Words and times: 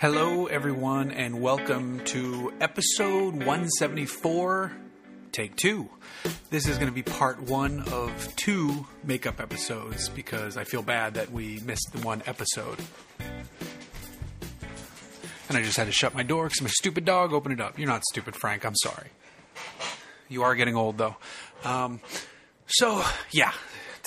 Hello, 0.00 0.46
everyone, 0.46 1.10
and 1.10 1.42
welcome 1.42 2.02
to 2.06 2.54
episode 2.58 3.34
174, 3.34 4.72
take 5.30 5.54
two. 5.56 5.90
This 6.48 6.66
is 6.66 6.78
going 6.78 6.88
to 6.88 6.94
be 6.94 7.02
part 7.02 7.42
one 7.42 7.80
of 7.92 8.34
two 8.34 8.86
makeup 9.04 9.42
episodes 9.42 10.08
because 10.08 10.56
I 10.56 10.64
feel 10.64 10.80
bad 10.80 11.12
that 11.14 11.30
we 11.30 11.60
missed 11.66 11.90
the 11.92 11.98
one 11.98 12.22
episode. 12.24 12.78
And 15.50 15.58
I 15.58 15.62
just 15.62 15.76
had 15.76 15.84
to 15.84 15.92
shut 15.92 16.14
my 16.14 16.22
door 16.22 16.44
because 16.44 16.62
my 16.62 16.70
stupid 16.70 17.04
dog 17.04 17.34
opened 17.34 17.60
it 17.60 17.60
up. 17.60 17.78
You're 17.78 17.86
not 17.86 18.02
stupid, 18.10 18.34
Frank. 18.34 18.64
I'm 18.64 18.76
sorry. 18.76 19.08
You 20.30 20.44
are 20.44 20.54
getting 20.54 20.76
old, 20.76 20.96
though. 20.96 21.16
Um, 21.62 22.00
so, 22.66 23.04
yeah, 23.32 23.52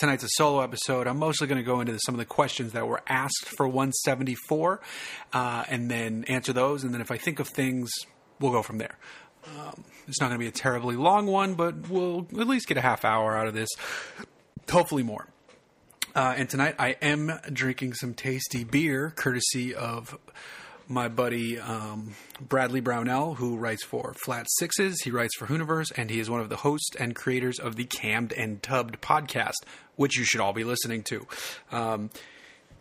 tonight's 0.03 0.25
a 0.25 0.29
solo 0.31 0.59
episode. 0.59 1.07
I'm 1.07 1.17
mostly 1.17 1.47
going 1.47 1.59
to 1.59 1.63
go 1.63 1.79
into 1.79 1.97
some 1.97 2.13
of 2.13 2.19
the 2.19 2.25
questions 2.25 2.73
that 2.73 2.85
were 2.85 3.01
asked 3.07 3.45
for 3.45 3.65
174 3.65 4.81
uh, 5.31 5.63
and 5.69 5.89
then 5.89 6.25
answer 6.27 6.51
those. 6.51 6.83
And 6.83 6.93
then 6.93 6.99
if 6.99 7.09
I 7.09 7.15
think 7.15 7.39
of 7.39 7.47
things, 7.47 7.89
we'll 8.37 8.51
go 8.51 8.61
from 8.61 8.79
there. 8.79 8.97
Um, 9.47 9.85
it's 10.05 10.19
not 10.19 10.27
going 10.27 10.37
to 10.37 10.43
be 10.43 10.49
a 10.49 10.51
terribly 10.51 10.97
long 10.97 11.25
one, 11.25 11.53
but 11.53 11.87
we'll 11.87 12.27
at 12.37 12.47
least 12.49 12.67
get 12.67 12.75
a 12.75 12.81
half 12.81 13.05
hour 13.05 13.33
out 13.37 13.47
of 13.47 13.53
this. 13.53 13.69
Hopefully 14.69 15.03
more. 15.03 15.29
Uh, 16.13 16.33
and 16.35 16.49
tonight 16.49 16.75
I 16.77 16.97
am 17.01 17.39
drinking 17.53 17.93
some 17.93 18.13
tasty 18.13 18.65
beer, 18.65 19.13
courtesy 19.15 19.73
of 19.73 20.19
my 20.87 21.07
buddy 21.07 21.59
um, 21.59 22.15
Bradley 22.41 22.81
Brownell, 22.81 23.35
who 23.35 23.57
writes 23.57 23.83
for 23.83 24.13
Flat 24.23 24.47
Sixes. 24.57 25.01
He 25.03 25.11
writes 25.11 25.35
for 25.37 25.47
Hooniverse, 25.47 25.91
and 25.95 26.09
he 26.09 26.19
is 26.19 26.29
one 26.29 26.41
of 26.41 26.49
the 26.49 26.57
hosts 26.57 26.95
and 26.99 27.15
creators 27.15 27.59
of 27.59 27.75
the 27.75 27.85
Cammed 27.85 28.33
and 28.33 28.61
Tubbed 28.61 29.01
podcast, 29.01 29.53
which 29.95 30.17
you 30.17 30.23
should 30.23 30.41
all 30.41 30.53
be 30.53 30.63
listening 30.63 31.03
to. 31.03 31.27
Um, 31.71 32.09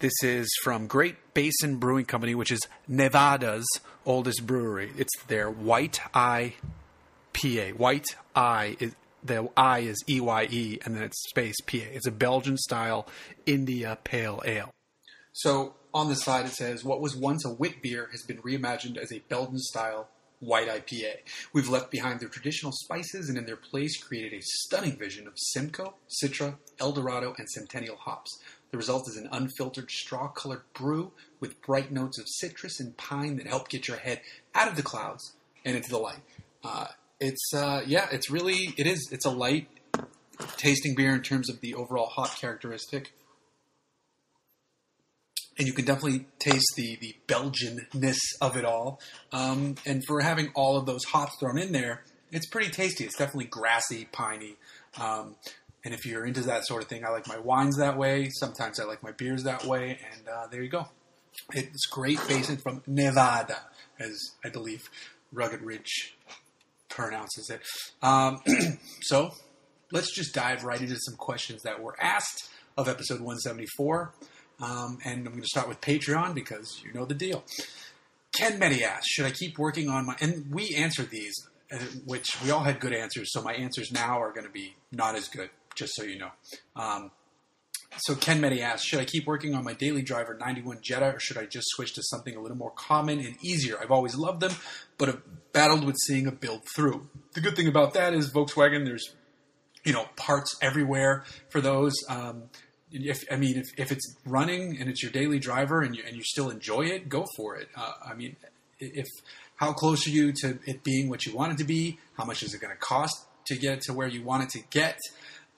this 0.00 0.12
is 0.22 0.48
from 0.62 0.86
Great 0.86 1.16
Basin 1.32 1.76
Brewing 1.76 2.06
Company, 2.06 2.34
which 2.34 2.50
is 2.50 2.60
Nevada's 2.88 3.66
oldest 4.04 4.46
brewery. 4.46 4.90
It's 4.98 5.16
their 5.28 5.50
White 5.50 6.00
Eye 6.12 6.54
PA. 7.32 7.68
White 7.76 8.06
Eye 8.34 8.76
is 8.80 8.94
the 9.22 9.48
I 9.56 9.80
is 9.80 10.02
E 10.08 10.20
Y 10.20 10.48
E, 10.50 10.78
and 10.84 10.96
then 10.96 11.04
it's 11.04 11.22
space 11.28 11.60
PA. 11.66 11.78
It's 11.92 12.06
a 12.06 12.12
Belgian 12.12 12.56
style 12.56 13.06
India 13.46 13.98
Pale 14.02 14.42
Ale. 14.44 14.72
So 15.32 15.74
on 15.94 16.08
the 16.08 16.16
side 16.16 16.46
it 16.46 16.52
says, 16.52 16.84
"What 16.84 17.00
was 17.00 17.16
once 17.16 17.44
a 17.44 17.52
wit 17.52 17.82
beer 17.82 18.08
has 18.12 18.22
been 18.22 18.42
reimagined 18.42 18.96
as 18.96 19.12
a 19.12 19.20
Belgian 19.28 19.58
style 19.58 20.08
white 20.42 20.68
IPA. 20.68 21.18
We've 21.52 21.68
left 21.68 21.90
behind 21.90 22.20
their 22.20 22.28
traditional 22.28 22.72
spices 22.72 23.28
and 23.28 23.38
in 23.38 23.46
their 23.46 23.56
place 23.56 23.96
created 23.96 24.32
a 24.34 24.42
stunning 24.42 24.96
vision 24.96 25.28
of 25.28 25.34
Simcoe, 25.36 25.94
Citra, 26.20 26.56
Eldorado, 26.80 27.34
and 27.38 27.48
Centennial 27.48 27.96
hops. 27.96 28.40
The 28.72 28.76
result 28.76 29.08
is 29.08 29.16
an 29.16 29.28
unfiltered 29.30 29.90
straw-colored 29.90 30.62
brew 30.74 31.12
with 31.38 31.62
bright 31.62 31.92
notes 31.92 32.18
of 32.18 32.26
citrus 32.26 32.80
and 32.80 32.96
pine 32.96 33.36
that 33.36 33.46
help 33.46 33.68
get 33.68 33.86
your 33.86 33.98
head 33.98 34.20
out 34.54 34.66
of 34.66 34.76
the 34.76 34.82
clouds 34.82 35.34
and 35.64 35.76
into 35.76 35.90
the 35.90 35.98
light. 35.98 36.22
Uh, 36.64 36.86
it's 37.20 37.54
uh, 37.54 37.82
yeah, 37.86 38.08
it's 38.10 38.28
really 38.28 38.74
it 38.76 38.86
is. 38.86 39.08
It's 39.12 39.24
a 39.24 39.30
light 39.30 39.68
tasting 40.56 40.96
beer 40.96 41.14
in 41.14 41.22
terms 41.22 41.48
of 41.48 41.60
the 41.60 41.74
overall 41.74 42.06
hop 42.06 42.36
characteristic 42.36 43.12
and 45.62 45.68
you 45.68 45.72
can 45.74 45.84
definitely 45.84 46.26
taste 46.40 46.72
the 46.76 46.96
the 47.00 47.14
Belgianness 47.28 48.18
of 48.40 48.56
it 48.56 48.64
all. 48.64 49.00
Um, 49.30 49.76
and 49.86 50.02
for 50.08 50.20
having 50.20 50.50
all 50.56 50.76
of 50.76 50.86
those 50.86 51.04
hops 51.04 51.36
thrown 51.38 51.56
in 51.56 51.70
there, 51.70 52.02
it's 52.32 52.46
pretty 52.46 52.68
tasty. 52.68 53.04
It's 53.04 53.16
definitely 53.16 53.44
grassy, 53.44 54.08
piney. 54.10 54.56
Um, 55.00 55.36
and 55.84 55.94
if 55.94 56.04
you're 56.04 56.26
into 56.26 56.40
that 56.42 56.66
sort 56.66 56.82
of 56.82 56.88
thing, 56.88 57.04
I 57.04 57.10
like 57.10 57.28
my 57.28 57.38
wines 57.38 57.76
that 57.76 57.96
way. 57.96 58.28
Sometimes 58.40 58.80
I 58.80 58.84
like 58.84 59.04
my 59.04 59.12
beers 59.12 59.44
that 59.44 59.64
way. 59.64 60.00
And 60.12 60.26
uh, 60.26 60.48
there 60.50 60.62
you 60.62 60.68
go. 60.68 60.88
It's 61.52 61.86
great 61.86 62.18
basin 62.26 62.56
from 62.56 62.82
Nevada, 62.88 63.58
as 64.00 64.18
I 64.44 64.48
believe 64.48 64.82
Rugged 65.32 65.62
Ridge 65.62 66.16
pronounces 66.88 67.50
it. 67.50 67.60
Um, 68.04 68.40
so 69.02 69.30
let's 69.92 70.12
just 70.12 70.34
dive 70.34 70.64
right 70.64 70.80
into 70.80 70.96
some 70.98 71.14
questions 71.14 71.62
that 71.62 71.80
were 71.80 71.94
asked 72.00 72.48
of 72.76 72.88
episode 72.88 73.20
174. 73.20 74.12
Um, 74.60 74.98
and 75.04 75.26
I'm 75.26 75.32
going 75.32 75.42
to 75.42 75.48
start 75.48 75.68
with 75.68 75.80
Patreon 75.80 76.34
because 76.34 76.82
you 76.84 76.92
know 76.92 77.04
the 77.04 77.14
deal. 77.14 77.44
Ken 78.32 78.58
Meddy 78.58 78.82
asked, 78.82 79.08
should 79.08 79.26
I 79.26 79.30
keep 79.30 79.58
working 79.58 79.88
on 79.88 80.06
my... 80.06 80.16
And 80.20 80.50
we 80.50 80.74
answered 80.74 81.10
these, 81.10 81.34
uh, 81.70 81.78
which 82.06 82.28
we 82.42 82.50
all 82.50 82.64
had 82.64 82.80
good 82.80 82.94
answers, 82.94 83.30
so 83.30 83.42
my 83.42 83.52
answers 83.52 83.92
now 83.92 84.20
are 84.20 84.32
going 84.32 84.46
to 84.46 84.52
be 84.52 84.74
not 84.90 85.14
as 85.14 85.28
good, 85.28 85.50
just 85.74 85.94
so 85.94 86.02
you 86.02 86.18
know. 86.18 86.30
Um, 86.74 87.10
so 87.98 88.14
Ken 88.14 88.40
Meddy 88.40 88.62
asked, 88.62 88.86
should 88.86 89.00
I 89.00 89.04
keep 89.04 89.26
working 89.26 89.54
on 89.54 89.64
my 89.64 89.74
daily 89.74 90.00
driver 90.00 90.34
91 90.38 90.78
Jetta 90.82 91.14
or 91.14 91.20
should 91.20 91.36
I 91.36 91.44
just 91.44 91.66
switch 91.68 91.94
to 91.94 92.02
something 92.02 92.34
a 92.34 92.40
little 92.40 92.56
more 92.56 92.70
common 92.70 93.20
and 93.20 93.36
easier? 93.42 93.78
I've 93.78 93.90
always 93.90 94.16
loved 94.16 94.40
them, 94.40 94.52
but 94.96 95.08
have 95.08 95.22
battled 95.52 95.84
with 95.84 95.96
seeing 96.06 96.26
a 96.26 96.32
build 96.32 96.62
through. 96.74 97.08
The 97.34 97.42
good 97.42 97.54
thing 97.54 97.68
about 97.68 97.92
that 97.94 98.14
is 98.14 98.32
Volkswagen, 98.32 98.86
there's, 98.86 99.14
you 99.84 99.92
know, 99.92 100.06
parts 100.16 100.56
everywhere 100.62 101.24
for 101.50 101.60
those. 101.60 101.92
Um, 102.08 102.44
if 102.92 103.24
I 103.30 103.36
mean 103.36 103.56
if, 103.56 103.66
if 103.78 103.92
it's 103.92 104.16
running 104.24 104.78
and 104.78 104.88
it's 104.88 105.02
your 105.02 105.12
daily 105.12 105.38
driver 105.38 105.82
and 105.82 105.96
you 105.96 106.02
and 106.06 106.16
you 106.16 106.22
still 106.22 106.50
enjoy 106.50 106.82
it, 106.82 107.08
go 107.08 107.26
for 107.36 107.56
it. 107.56 107.68
Uh, 107.76 107.92
I 108.04 108.14
mean, 108.14 108.36
if 108.78 109.06
how 109.56 109.72
close 109.72 110.06
are 110.06 110.10
you 110.10 110.32
to 110.32 110.58
it 110.66 110.82
being 110.82 111.08
what 111.08 111.26
you 111.26 111.34
want 111.34 111.52
it 111.52 111.58
to 111.58 111.64
be? 111.64 111.98
How 112.16 112.24
much 112.24 112.42
is 112.42 112.54
it 112.54 112.60
going 112.60 112.74
to 112.74 112.80
cost 112.80 113.26
to 113.46 113.56
get 113.56 113.74
it 113.74 113.80
to 113.82 113.92
where 113.92 114.08
you 114.08 114.22
want 114.22 114.44
it 114.44 114.50
to 114.50 114.60
get? 114.70 114.98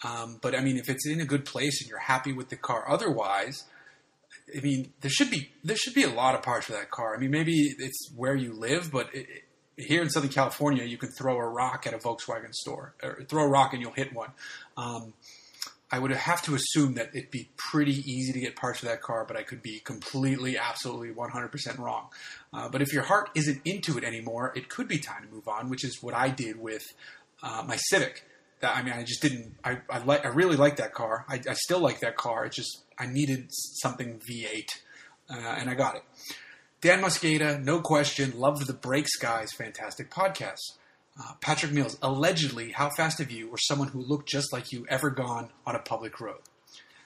Um, 0.05 0.39
but 0.43 0.55
I 0.55 0.61
mean, 0.61 0.77
if 0.77 0.89
it's 0.89 1.07
in 1.07 1.21
a 1.21 1.25
good 1.25 1.45
place 1.45 1.81
and 1.81 1.89
you're 1.89 1.99
happy 1.99 2.33
with 2.33 2.51
the 2.51 2.57
car, 2.57 2.85
otherwise, 2.89 3.65
I 4.55 4.61
mean, 4.61 4.93
there 5.01 5.11
should 5.11 5.31
be 5.31 5.51
there 5.63 5.77
should 5.77 5.95
be 5.95 6.03
a 6.03 6.11
lot 6.11 6.35
of 6.35 6.43
parts 6.43 6.67
for 6.67 6.73
that 6.73 6.91
car. 6.91 7.17
I 7.17 7.19
mean, 7.19 7.31
maybe 7.31 7.75
it's 7.79 8.11
where 8.15 8.35
you 8.35 8.53
live, 8.53 8.91
but 8.93 9.15
it, 9.15 9.27
it, 9.29 9.45
here 9.77 10.03
in 10.03 10.11
Southern 10.11 10.31
California, 10.31 10.85
you 10.85 10.99
can 10.99 11.11
throw 11.11 11.37
a 11.37 11.49
rock 11.49 11.87
at 11.87 11.95
a 11.95 11.99
Volkswagen 11.99 12.53
store, 12.53 12.95
or 13.03 13.25
throw 13.29 13.45
a 13.45 13.49
rock 13.49 13.73
and 13.73 13.83
you'll 13.83 13.93
hit 13.93 14.13
one. 14.13 14.31
Um, 14.77 15.15
I 15.91 15.99
would 15.99 16.11
have 16.11 16.43
to 16.43 16.55
assume 16.55 16.95
that 16.95 17.11
it'd 17.15 17.31
be 17.31 17.51
pretty 17.57 17.93
easy 18.11 18.33
to 18.33 18.41
get 18.41 18.57
parts 18.57 18.81
for 18.81 18.87
that 18.87 19.03
car, 19.03 19.25
but 19.27 19.37
I 19.37 19.43
could 19.43 19.63
be 19.63 19.81
completely, 19.81 20.57
absolutely 20.59 21.11
100% 21.11 21.79
wrong. 21.79 22.09
Uh, 22.53 22.69
but 22.69 22.83
if 22.83 22.93
your 22.93 23.03
heart 23.03 23.31
isn't 23.35 23.61
into 23.65 23.99
it 23.99 24.05
anymore, 24.05 24.53
it 24.57 24.69
could 24.69 24.89
be 24.89 24.99
time 24.99 25.23
to 25.25 25.33
move 25.33 25.47
on, 25.47 25.69
which 25.69 25.85
is 25.85 26.03
what 26.03 26.15
I 26.15 26.31
did 26.31 26.59
with 26.59 26.83
uh, 27.43 27.65
my 27.67 27.77
Civic. 27.77 28.25
That 28.61 28.77
I 28.77 28.83
mean, 28.83 28.95
I 28.95 29.03
just 29.03 29.21
didn't. 29.21 29.57
I 29.63 29.79
I, 29.91 29.99
like, 29.99 30.25
I 30.25 30.29
really 30.29 30.57
like 30.57 30.77
that 30.77 30.95
car. 30.95 31.27
I, 31.29 31.41
I 31.49 31.55
still 31.55 31.81
like 31.81 32.01
that 32.01 32.17
car. 32.17 32.47
It's 32.47 32.57
just 32.57 32.83
I 32.99 33.07
needed 33.07 33.49
something 33.51 34.21
V8, 34.31 34.69
uh, 35.29 35.35
and 35.35 35.69
I 35.69 35.75
got 35.75 35.97
it. 35.97 36.03
Dan 36.81 37.01
Mosqueda, 37.03 37.63
no 37.63 37.81
question, 37.81 38.39
loved 38.39 38.67
the 38.67 38.75
Brakes 38.75 39.17
Guys 39.17 39.53
fantastic 39.53 40.11
podcast. 40.11 40.61
Uh, 41.19 41.33
Patrick 41.41 41.73
Mills, 41.73 41.97
allegedly, 42.03 42.73
how 42.73 42.91
fast 42.91 43.19
have 43.19 43.31
you 43.31 43.49
or 43.49 43.59
someone 43.59 43.89
who 43.89 44.01
looked 44.01 44.29
just 44.29 44.53
like 44.53 44.73
you 44.73 44.85
ever 44.89 45.11
gone 45.11 45.51
on 45.65 45.77
a 45.77 45.79
public 45.79 46.21
road? 46.21 46.41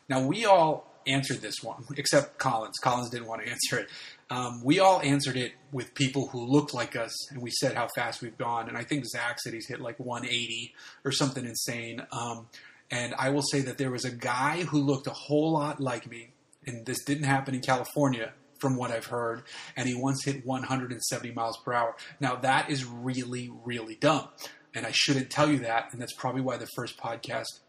Now, 0.08 0.24
we 0.24 0.46
all 0.46 0.90
answered 1.06 1.40
this 1.40 1.62
one, 1.62 1.84
except 1.96 2.38
Collins. 2.38 2.76
Collins 2.82 3.10
didn't 3.10 3.26
want 3.26 3.42
to 3.42 3.48
answer 3.50 3.78
it. 3.78 3.88
Um, 4.30 4.62
we 4.62 4.78
all 4.78 5.00
answered 5.00 5.36
it 5.36 5.52
with 5.72 5.94
people 5.94 6.28
who 6.28 6.44
looked 6.44 6.74
like 6.74 6.96
us, 6.96 7.30
and 7.30 7.42
we 7.42 7.50
said 7.50 7.74
how 7.74 7.88
fast 7.94 8.22
we've 8.22 8.36
gone. 8.36 8.68
And 8.68 8.76
I 8.76 8.84
think 8.84 9.06
Zach 9.06 9.40
said 9.40 9.54
he's 9.54 9.68
hit 9.68 9.80
like 9.80 9.98
180 9.98 10.74
or 11.04 11.12
something 11.12 11.44
insane. 11.44 12.02
Um, 12.12 12.46
and 12.90 13.14
I 13.18 13.30
will 13.30 13.42
say 13.42 13.60
that 13.62 13.78
there 13.78 13.90
was 13.90 14.04
a 14.04 14.10
guy 14.10 14.62
who 14.62 14.78
looked 14.78 15.06
a 15.06 15.12
whole 15.12 15.52
lot 15.52 15.80
like 15.80 16.10
me, 16.10 16.30
and 16.66 16.84
this 16.84 17.04
didn't 17.04 17.24
happen 17.24 17.54
in 17.54 17.60
California, 17.60 18.32
from 18.58 18.76
what 18.76 18.90
I've 18.90 19.06
heard, 19.06 19.42
and 19.76 19.88
he 19.88 19.94
once 19.94 20.24
hit 20.24 20.44
170 20.44 21.32
miles 21.32 21.58
per 21.64 21.72
hour. 21.72 21.96
Now 22.20 22.36
that 22.36 22.70
is 22.70 22.84
really, 22.84 23.50
really 23.64 23.94
dumb, 23.94 24.28
and 24.74 24.86
I 24.86 24.92
shouldn't 24.92 25.30
tell 25.30 25.50
you 25.50 25.58
that, 25.60 25.92
and 25.92 26.00
that's 26.00 26.14
probably 26.14 26.42
why 26.42 26.56
the 26.56 26.68
first 26.74 26.98
podcast 26.98 27.60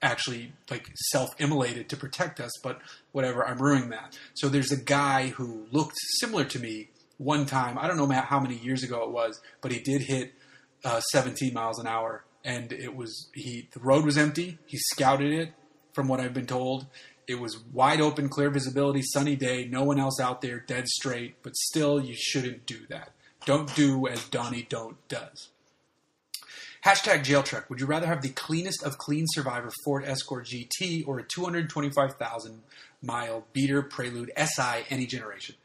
actually 0.00 0.52
like 0.70 0.88
self-immolated 1.10 1.88
to 1.88 1.96
protect 1.96 2.40
us. 2.40 2.52
But 2.62 2.80
whatever, 3.12 3.44
I'm 3.46 3.58
ruining 3.58 3.90
that. 3.90 4.16
So 4.34 4.48
there's 4.48 4.70
a 4.72 4.80
guy 4.80 5.28
who 5.28 5.66
looked 5.72 5.96
similar 6.20 6.44
to 6.44 6.58
me 6.58 6.90
one 7.16 7.46
time. 7.46 7.78
I 7.78 7.88
don't 7.88 7.96
know 7.96 8.08
how 8.08 8.40
many 8.40 8.56
years 8.56 8.82
ago 8.82 9.02
it 9.04 9.10
was, 9.10 9.40
but 9.60 9.72
he 9.72 9.80
did 9.80 10.02
hit 10.02 10.34
uh, 10.84 11.00
17 11.00 11.52
miles 11.52 11.78
an 11.78 11.86
hour, 11.86 12.24
and 12.44 12.72
it 12.72 12.94
was 12.94 13.28
he. 13.34 13.68
The 13.72 13.80
road 13.80 14.04
was 14.04 14.16
empty. 14.16 14.58
He 14.66 14.78
scouted 14.78 15.32
it, 15.32 15.52
from 15.98 16.06
what 16.06 16.20
I've 16.20 16.32
been 16.32 16.46
told, 16.46 16.86
it 17.28 17.38
was 17.38 17.58
wide 17.72 18.00
open, 18.00 18.30
clear 18.30 18.48
visibility, 18.48 19.02
sunny 19.02 19.36
day, 19.36 19.68
no 19.70 19.84
one 19.84 20.00
else 20.00 20.18
out 20.18 20.40
there, 20.40 20.60
dead 20.60 20.88
straight, 20.88 21.36
but 21.42 21.54
still, 21.54 22.00
you 22.02 22.14
shouldn't 22.16 22.64
do 22.64 22.86
that. 22.88 23.12
Don't 23.44 23.72
do 23.76 24.08
as 24.08 24.24
Donnie 24.28 24.66
Don't 24.68 24.96
does. 25.08 25.50
Hashtag 26.84 27.24
jail 27.24 27.42
truck. 27.42 27.68
Would 27.68 27.80
you 27.80 27.86
rather 27.86 28.06
have 28.06 28.22
the 28.22 28.30
cleanest 28.30 28.82
of 28.82 28.98
clean 28.98 29.26
Survivor 29.28 29.70
Ford 29.84 30.04
Escort 30.06 30.46
GT 30.46 31.06
or 31.06 31.18
a 31.18 31.22
225,000 31.22 32.62
mile 33.02 33.44
beater 33.52 33.82
Prelude 33.82 34.32
SI 34.36 34.84
any 34.88 35.06
generation? 35.06 35.56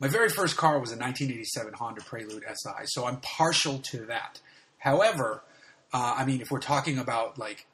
My 0.00 0.08
very 0.08 0.28
first 0.28 0.56
car 0.56 0.80
was 0.80 0.90
a 0.90 0.98
1987 0.98 1.74
Honda 1.74 2.00
Prelude 2.00 2.42
SI, 2.42 2.86
so 2.86 3.06
I'm 3.06 3.20
partial 3.20 3.78
to 3.78 4.06
that. 4.06 4.40
However, 4.78 5.44
uh, 5.92 6.14
I 6.16 6.24
mean, 6.24 6.40
if 6.40 6.50
we're 6.50 6.58
talking 6.58 6.98
about 6.98 7.38
like 7.38 7.66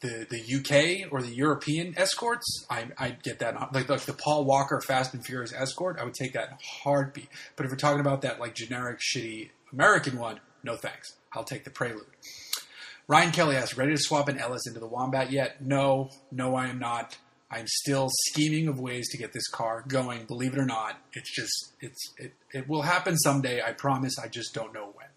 the 0.00 0.26
the 0.30 1.04
UK 1.04 1.12
or 1.12 1.22
the 1.22 1.34
European 1.34 1.94
escorts, 1.96 2.66
I 2.70 2.86
I'd 2.98 3.22
get 3.22 3.38
that 3.40 3.54
like 3.72 3.88
like 3.88 4.02
the 4.02 4.12
Paul 4.12 4.44
Walker 4.44 4.80
Fast 4.80 5.14
and 5.14 5.24
Furious 5.24 5.52
escort. 5.52 5.98
I 6.00 6.04
would 6.04 6.14
take 6.14 6.32
that 6.32 6.48
in 6.48 6.54
a 6.54 6.58
heartbeat. 6.84 7.28
But 7.56 7.66
if 7.66 7.70
we're 7.72 7.76
talking 7.76 8.00
about 8.00 8.22
that 8.22 8.40
like 8.40 8.54
generic 8.54 9.00
shitty 9.00 9.50
American 9.72 10.18
one, 10.18 10.40
no 10.62 10.76
thanks. 10.76 11.14
I'll 11.32 11.44
take 11.44 11.64
the 11.64 11.70
Prelude. 11.70 12.06
Ryan 13.06 13.32
Kelly 13.32 13.56
asks, 13.56 13.76
ready 13.76 13.92
to 13.92 14.00
swap 14.00 14.28
an 14.28 14.38
LS 14.38 14.66
into 14.68 14.78
the 14.78 14.86
Wombat 14.86 15.32
yet? 15.32 15.60
No, 15.60 16.10
no, 16.30 16.54
I 16.54 16.68
am 16.68 16.78
not. 16.78 17.18
I'm 17.50 17.66
still 17.66 18.08
scheming 18.28 18.68
of 18.68 18.78
ways 18.78 19.08
to 19.10 19.18
get 19.18 19.32
this 19.32 19.48
car 19.48 19.84
going. 19.88 20.26
Believe 20.26 20.52
it 20.52 20.60
or 20.60 20.64
not, 20.64 20.96
it's 21.12 21.34
just 21.34 21.72
it's 21.80 22.14
it 22.16 22.34
it 22.52 22.68
will 22.68 22.82
happen 22.82 23.16
someday. 23.18 23.60
I 23.60 23.72
promise. 23.72 24.18
I 24.18 24.28
just 24.28 24.54
don't 24.54 24.72
know 24.72 24.92
when. 24.94 25.08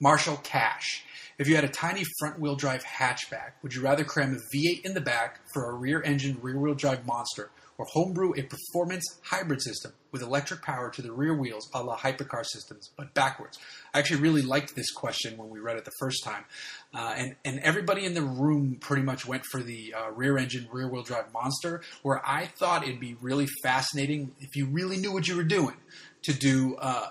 Marshall 0.00 0.36
Cash. 0.42 1.04
If 1.38 1.48
you 1.48 1.54
had 1.54 1.64
a 1.64 1.68
tiny 1.68 2.04
front 2.18 2.40
wheel 2.40 2.56
drive 2.56 2.84
hatchback, 2.84 3.52
would 3.62 3.74
you 3.74 3.80
rather 3.80 4.04
cram 4.04 4.34
a 4.34 4.56
V8 4.56 4.84
in 4.84 4.94
the 4.94 5.00
back 5.00 5.40
for 5.52 5.70
a 5.70 5.74
rear 5.74 6.02
engine 6.02 6.38
rear 6.40 6.58
wheel 6.58 6.74
drive 6.74 7.06
monster 7.06 7.50
or 7.78 7.86
homebrew 7.92 8.32
a 8.36 8.42
performance 8.42 9.20
hybrid 9.22 9.62
system 9.62 9.92
with 10.10 10.20
electric 10.20 10.62
power 10.62 10.90
to 10.90 11.00
the 11.00 11.12
rear 11.12 11.36
wheels 11.36 11.70
a 11.74 11.82
la 11.82 11.96
hypercar 11.96 12.44
systems, 12.44 12.90
but 12.96 13.14
backwards? 13.14 13.58
I 13.94 14.00
actually 14.00 14.20
really 14.20 14.42
liked 14.42 14.74
this 14.74 14.90
question 14.90 15.36
when 15.36 15.48
we 15.48 15.60
read 15.60 15.76
it 15.76 15.84
the 15.84 15.92
first 16.00 16.24
time. 16.24 16.44
Uh, 16.92 17.14
and, 17.16 17.36
and 17.44 17.60
everybody 17.60 18.04
in 18.04 18.14
the 18.14 18.22
room 18.22 18.78
pretty 18.80 19.02
much 19.02 19.26
went 19.26 19.44
for 19.44 19.62
the 19.62 19.94
uh, 19.94 20.10
rear 20.10 20.38
engine 20.38 20.68
rear 20.72 20.88
wheel 20.88 21.02
drive 21.02 21.32
monster, 21.32 21.82
where 22.02 22.20
I 22.26 22.46
thought 22.46 22.82
it'd 22.82 23.00
be 23.00 23.16
really 23.20 23.46
fascinating 23.62 24.32
if 24.40 24.56
you 24.56 24.66
really 24.66 24.96
knew 24.96 25.12
what 25.12 25.28
you 25.28 25.36
were 25.36 25.44
doing 25.44 25.76
to 26.22 26.32
do 26.32 26.76
uh, 26.76 27.10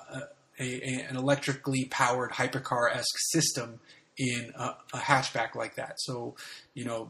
a, 0.60 0.64
a, 0.64 1.06
an 1.10 1.16
electrically 1.16 1.86
powered 1.86 2.32
hypercar 2.32 2.94
esque 2.94 3.18
system 3.32 3.80
in 4.18 4.52
a, 4.56 4.76
a, 4.94 4.98
hatchback 4.98 5.56
like 5.56 5.76
that. 5.76 5.94
So, 6.00 6.36
you 6.74 6.86
know, 6.86 7.10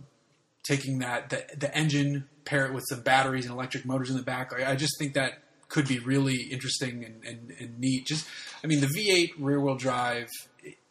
taking 0.64 1.00
that 1.00 1.30
the, 1.30 1.46
the 1.56 1.76
engine, 1.76 2.28
pair 2.46 2.66
it 2.66 2.74
with 2.74 2.84
some 2.90 3.02
batteries 3.02 3.46
and 3.46 3.54
electric 3.54 3.86
motors 3.86 4.10
in 4.10 4.18
the 4.18 4.24
back. 4.24 4.52
I, 4.54 4.72
I 4.72 4.76
just 4.76 5.00
think 5.00 5.14
that 5.14 5.40
could 5.70 5.88
be 5.88 6.00
really 6.00 6.44
interesting 6.52 7.04
and, 7.04 7.24
and, 7.26 7.54
and 7.60 7.80
neat. 7.80 8.06
Just, 8.06 8.28
I 8.64 8.68
mean, 8.68 8.82
the 8.82 8.88
V8 8.88 9.34
rear 9.40 9.60
wheel 9.62 9.76
drive 9.76 10.30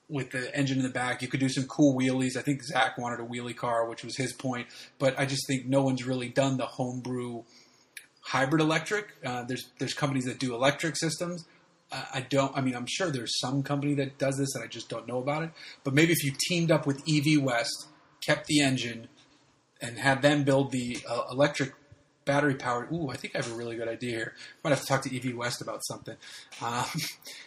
with 0.08 0.30
the 0.30 0.54
engine 0.56 0.78
in 0.78 0.84
the 0.84 0.90
back, 0.90 1.20
you 1.20 1.28
could 1.28 1.40
do 1.40 1.48
some 1.48 1.64
cool 1.64 1.98
wheelies. 1.98 2.36
I 2.36 2.42
think 2.42 2.62
Zach 2.62 2.96
wanted 2.96 3.20
a 3.20 3.24
wheelie 3.24 3.56
car, 3.56 3.88
which 3.88 4.04
was 4.04 4.16
his 4.16 4.32
point, 4.32 4.68
but 4.98 5.18
I 5.18 5.26
just 5.26 5.46
think 5.46 5.66
no 5.66 5.82
one's 5.82 6.06
really 6.06 6.28
done 6.28 6.56
the 6.56 6.66
homebrew 6.66 7.42
hybrid 8.26 8.60
electric. 8.60 9.08
Uh, 9.24 9.44
there's 9.44 9.68
there's 9.78 9.94
companies 9.94 10.24
that 10.24 10.38
do 10.38 10.54
electric 10.54 10.96
systems. 10.96 11.44
I 11.92 12.26
don't. 12.28 12.56
I 12.56 12.60
mean, 12.60 12.74
I'm 12.74 12.86
sure 12.86 13.10
there's 13.10 13.38
some 13.38 13.62
company 13.62 13.94
that 13.94 14.18
does 14.18 14.36
this, 14.38 14.54
and 14.54 14.64
I 14.64 14.66
just 14.66 14.88
don't 14.88 15.06
know 15.06 15.18
about 15.18 15.44
it. 15.44 15.50
But 15.84 15.94
maybe 15.94 16.12
if 16.12 16.24
you 16.24 16.32
teamed 16.48 16.70
up 16.70 16.86
with 16.86 17.02
EV 17.08 17.42
West, 17.42 17.88
kept 18.20 18.46
the 18.46 18.60
engine, 18.60 19.08
and 19.80 19.98
had 19.98 20.22
them 20.22 20.42
build 20.42 20.72
the 20.72 20.98
uh, 21.08 21.22
electric 21.30 21.74
battery 22.24 22.54
powered. 22.56 22.92
Ooh, 22.92 23.08
I 23.08 23.16
think 23.16 23.36
I 23.36 23.38
have 23.38 23.52
a 23.52 23.54
really 23.54 23.76
good 23.76 23.88
idea 23.88 24.10
here. 24.10 24.34
Might 24.64 24.70
have 24.70 24.80
to 24.80 24.86
talk 24.86 25.02
to 25.02 25.16
EV 25.16 25.36
West 25.36 25.62
about 25.62 25.80
something. 25.86 26.16
Um, 26.60 26.84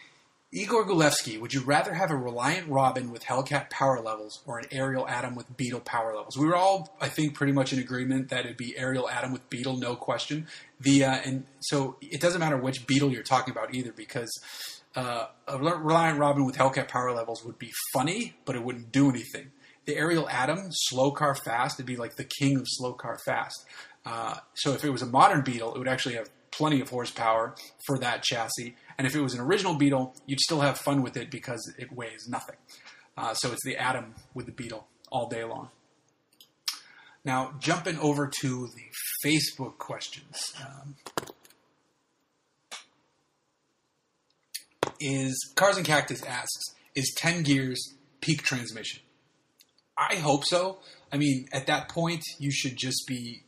Igor 0.52 0.84
Gulevsky, 0.84 1.40
would 1.40 1.54
you 1.54 1.62
rather 1.62 1.94
have 1.94 2.10
a 2.10 2.16
Reliant 2.16 2.68
Robin 2.68 3.12
with 3.12 3.24
Hellcat 3.24 3.70
power 3.70 4.02
levels 4.02 4.42
or 4.48 4.58
an 4.58 4.66
Ariel 4.72 5.08
Atom 5.08 5.36
with 5.36 5.56
Beetle 5.56 5.82
power 5.82 6.16
levels? 6.16 6.40
We 6.40 6.48
were 6.48 6.56
all, 6.56 6.98
I 7.00 7.08
think, 7.08 7.36
pretty 7.36 7.54
much 7.54 7.72
in 7.72 7.78
agreement 7.78 8.30
that 8.30 8.46
it'd 8.46 8.58
be 8.58 8.76
Ariel 8.76 9.08
Atom 9.08 9.32
with 9.32 9.48
Beetle, 9.52 9.78
no 9.78 9.96
question. 9.96 10.48
The 10.80 11.06
uh, 11.06 11.20
and 11.24 11.46
so 11.60 11.98
it 12.02 12.20
doesn't 12.20 12.40
matter 12.40 12.58
which 12.58 12.88
Beetle 12.88 13.12
you're 13.12 13.22
talking 13.22 13.52
about 13.52 13.76
either, 13.76 13.92
because 13.92 14.32
uh, 14.96 15.28
a 15.48 15.60
Reliant 15.60 16.18
Robin 16.18 16.46
with 16.46 16.58
Hellcat 16.58 16.88
power 16.88 17.14
levels 17.14 17.46
would 17.46 17.60
be 17.60 17.72
funny, 17.94 18.34
but 18.46 18.56
it 18.56 18.64
wouldn't 18.64 18.92
do 18.92 19.08
anything. 19.08 19.52
The 19.86 19.98
Ariel 19.98 20.28
Atom, 20.28 20.70
slow 20.72 21.12
car 21.12 21.36
fast, 21.36 21.76
it'd 21.76 21.86
be 21.86 21.96
like 21.96 22.16
the 22.16 22.24
king 22.24 22.58
of 22.58 22.64
slow 22.66 22.94
car 22.94 23.20
fast. 23.24 23.68
Uh, 24.04 24.38
so 24.56 24.74
if 24.74 24.84
it 24.84 24.90
was 24.90 25.04
a 25.04 25.06
modern 25.06 25.42
Beetle, 25.42 25.76
it 25.76 25.78
would 25.78 25.88
actually 25.88 26.16
have 26.16 26.32
plenty 26.50 26.82
of 26.82 26.90
horsepower 26.90 27.54
for 27.86 28.00
that 28.00 28.24
chassis 28.24 28.76
and 29.00 29.08
if 29.08 29.16
it 29.16 29.22
was 29.22 29.34
an 29.34 29.40
original 29.40 29.76
Beetle, 29.76 30.14
you'd 30.26 30.42
still 30.42 30.60
have 30.60 30.78
fun 30.78 31.02
with 31.02 31.16
it 31.16 31.32
because 31.32 31.74
it 31.80 31.94
weighs 31.94 32.28
nothing. 32.28 32.58
Uh, 33.18 33.34
so 33.34 33.50
it's 33.54 33.64
the 33.64 33.78
Atom 33.78 34.14
with 34.34 34.46
the 34.46 34.52
Beetle 34.52 34.88
all 35.10 35.30
day 35.30 35.46
long. 35.46 35.70
Now, 37.24 37.54
jumping 37.60 37.98
over 38.00 38.30
to 38.42 38.68
the 38.68 39.26
Facebook 39.26 39.78
questions. 39.78 40.54
Um, 40.62 40.96
is 45.00 45.54
Cars 45.56 45.78
and 45.78 45.86
Cactus 45.86 46.22
asks, 46.24 46.76
is 46.94 47.16
10 47.18 47.44
gears 47.44 47.96
peak 48.20 48.44
transmission? 48.44 49.00
I 49.98 50.16
hope 50.16 50.44
so. 50.44 50.80
I 51.10 51.16
mean, 51.18 51.48
at 51.54 51.68
that 51.68 51.88
point, 51.88 52.24
you 52.38 52.52
should 52.52 52.76
just 52.76 53.06
be 53.08 53.44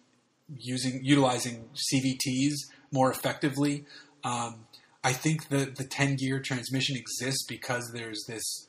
using 0.57 1.01
utilizing 1.03 1.69
CVTs 1.93 2.53
more 2.89 3.11
effectively. 3.11 3.85
Um, 4.23 4.65
I 5.03 5.13
think 5.13 5.49
the 5.49 5.65
the 5.65 5.83
ten 5.83 6.15
gear 6.15 6.39
transmission 6.39 6.95
exists 6.95 7.45
because 7.47 7.91
there's 7.93 8.23
this 8.27 8.67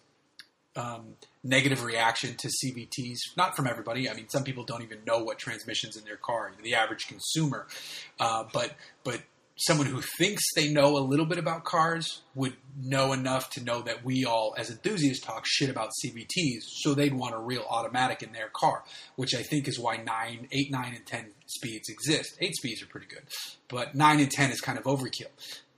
um, 0.75 1.17
negative 1.45 1.85
reaction 1.85 2.35
to 2.39 2.49
CVTs. 2.49 3.37
Not 3.37 3.55
from 3.55 3.67
everybody. 3.67 4.09
I 4.09 4.15
mean, 4.15 4.29
some 4.29 4.45
people 4.45 4.65
don't 4.65 4.83
even 4.83 5.01
know 5.07 5.23
what 5.23 5.39
transmissions 5.39 5.97
in 5.97 6.05
their 6.05 6.17
car. 6.17 6.53
The 6.63 6.75
average 6.75 7.07
consumer, 7.07 7.67
uh, 8.19 8.45
but 8.53 8.73
but 9.05 9.21
someone 9.57 9.87
who 9.87 10.01
thinks 10.19 10.43
they 10.55 10.73
know 10.73 10.97
a 10.97 11.01
little 11.01 11.27
bit 11.27 11.39
about 11.39 11.65
cars 11.65 12.23
would 12.35 12.55
know 12.81 13.13
enough 13.13 13.51
to 13.51 13.63
know 13.63 13.83
that 13.83 14.05
we 14.05 14.25
all, 14.25 14.55
as 14.57 14.71
enthusiasts, 14.71 15.25
talk 15.25 15.45
shit 15.47 15.69
about 15.69 15.91
CVTs. 16.03 16.63
So 16.81 16.95
they'd 16.95 17.15
want 17.15 17.35
a 17.35 17.39
real 17.39 17.65
automatic 17.69 18.23
in 18.23 18.33
their 18.33 18.49
car, 18.49 18.83
which 19.17 19.35
I 19.35 19.43
think 19.43 19.69
is 19.69 19.79
why 19.79 19.99
nine, 19.99 20.49
eight, 20.53 20.71
nine, 20.71 20.95
and 20.95 21.07
ten 21.07 21.33
speeds 21.47 21.89
exist. 21.89 22.37
Eight 22.41 22.55
speeds 22.55 22.83
are 22.83 22.87
pretty 22.87 23.07
good, 23.07 23.25
but 23.69 23.95
nine 23.95 24.21
and 24.21 24.31
ten 24.31 24.51
is 24.51 24.61
kind 24.61 24.79
of 24.79 24.85
overkill. 24.85 25.27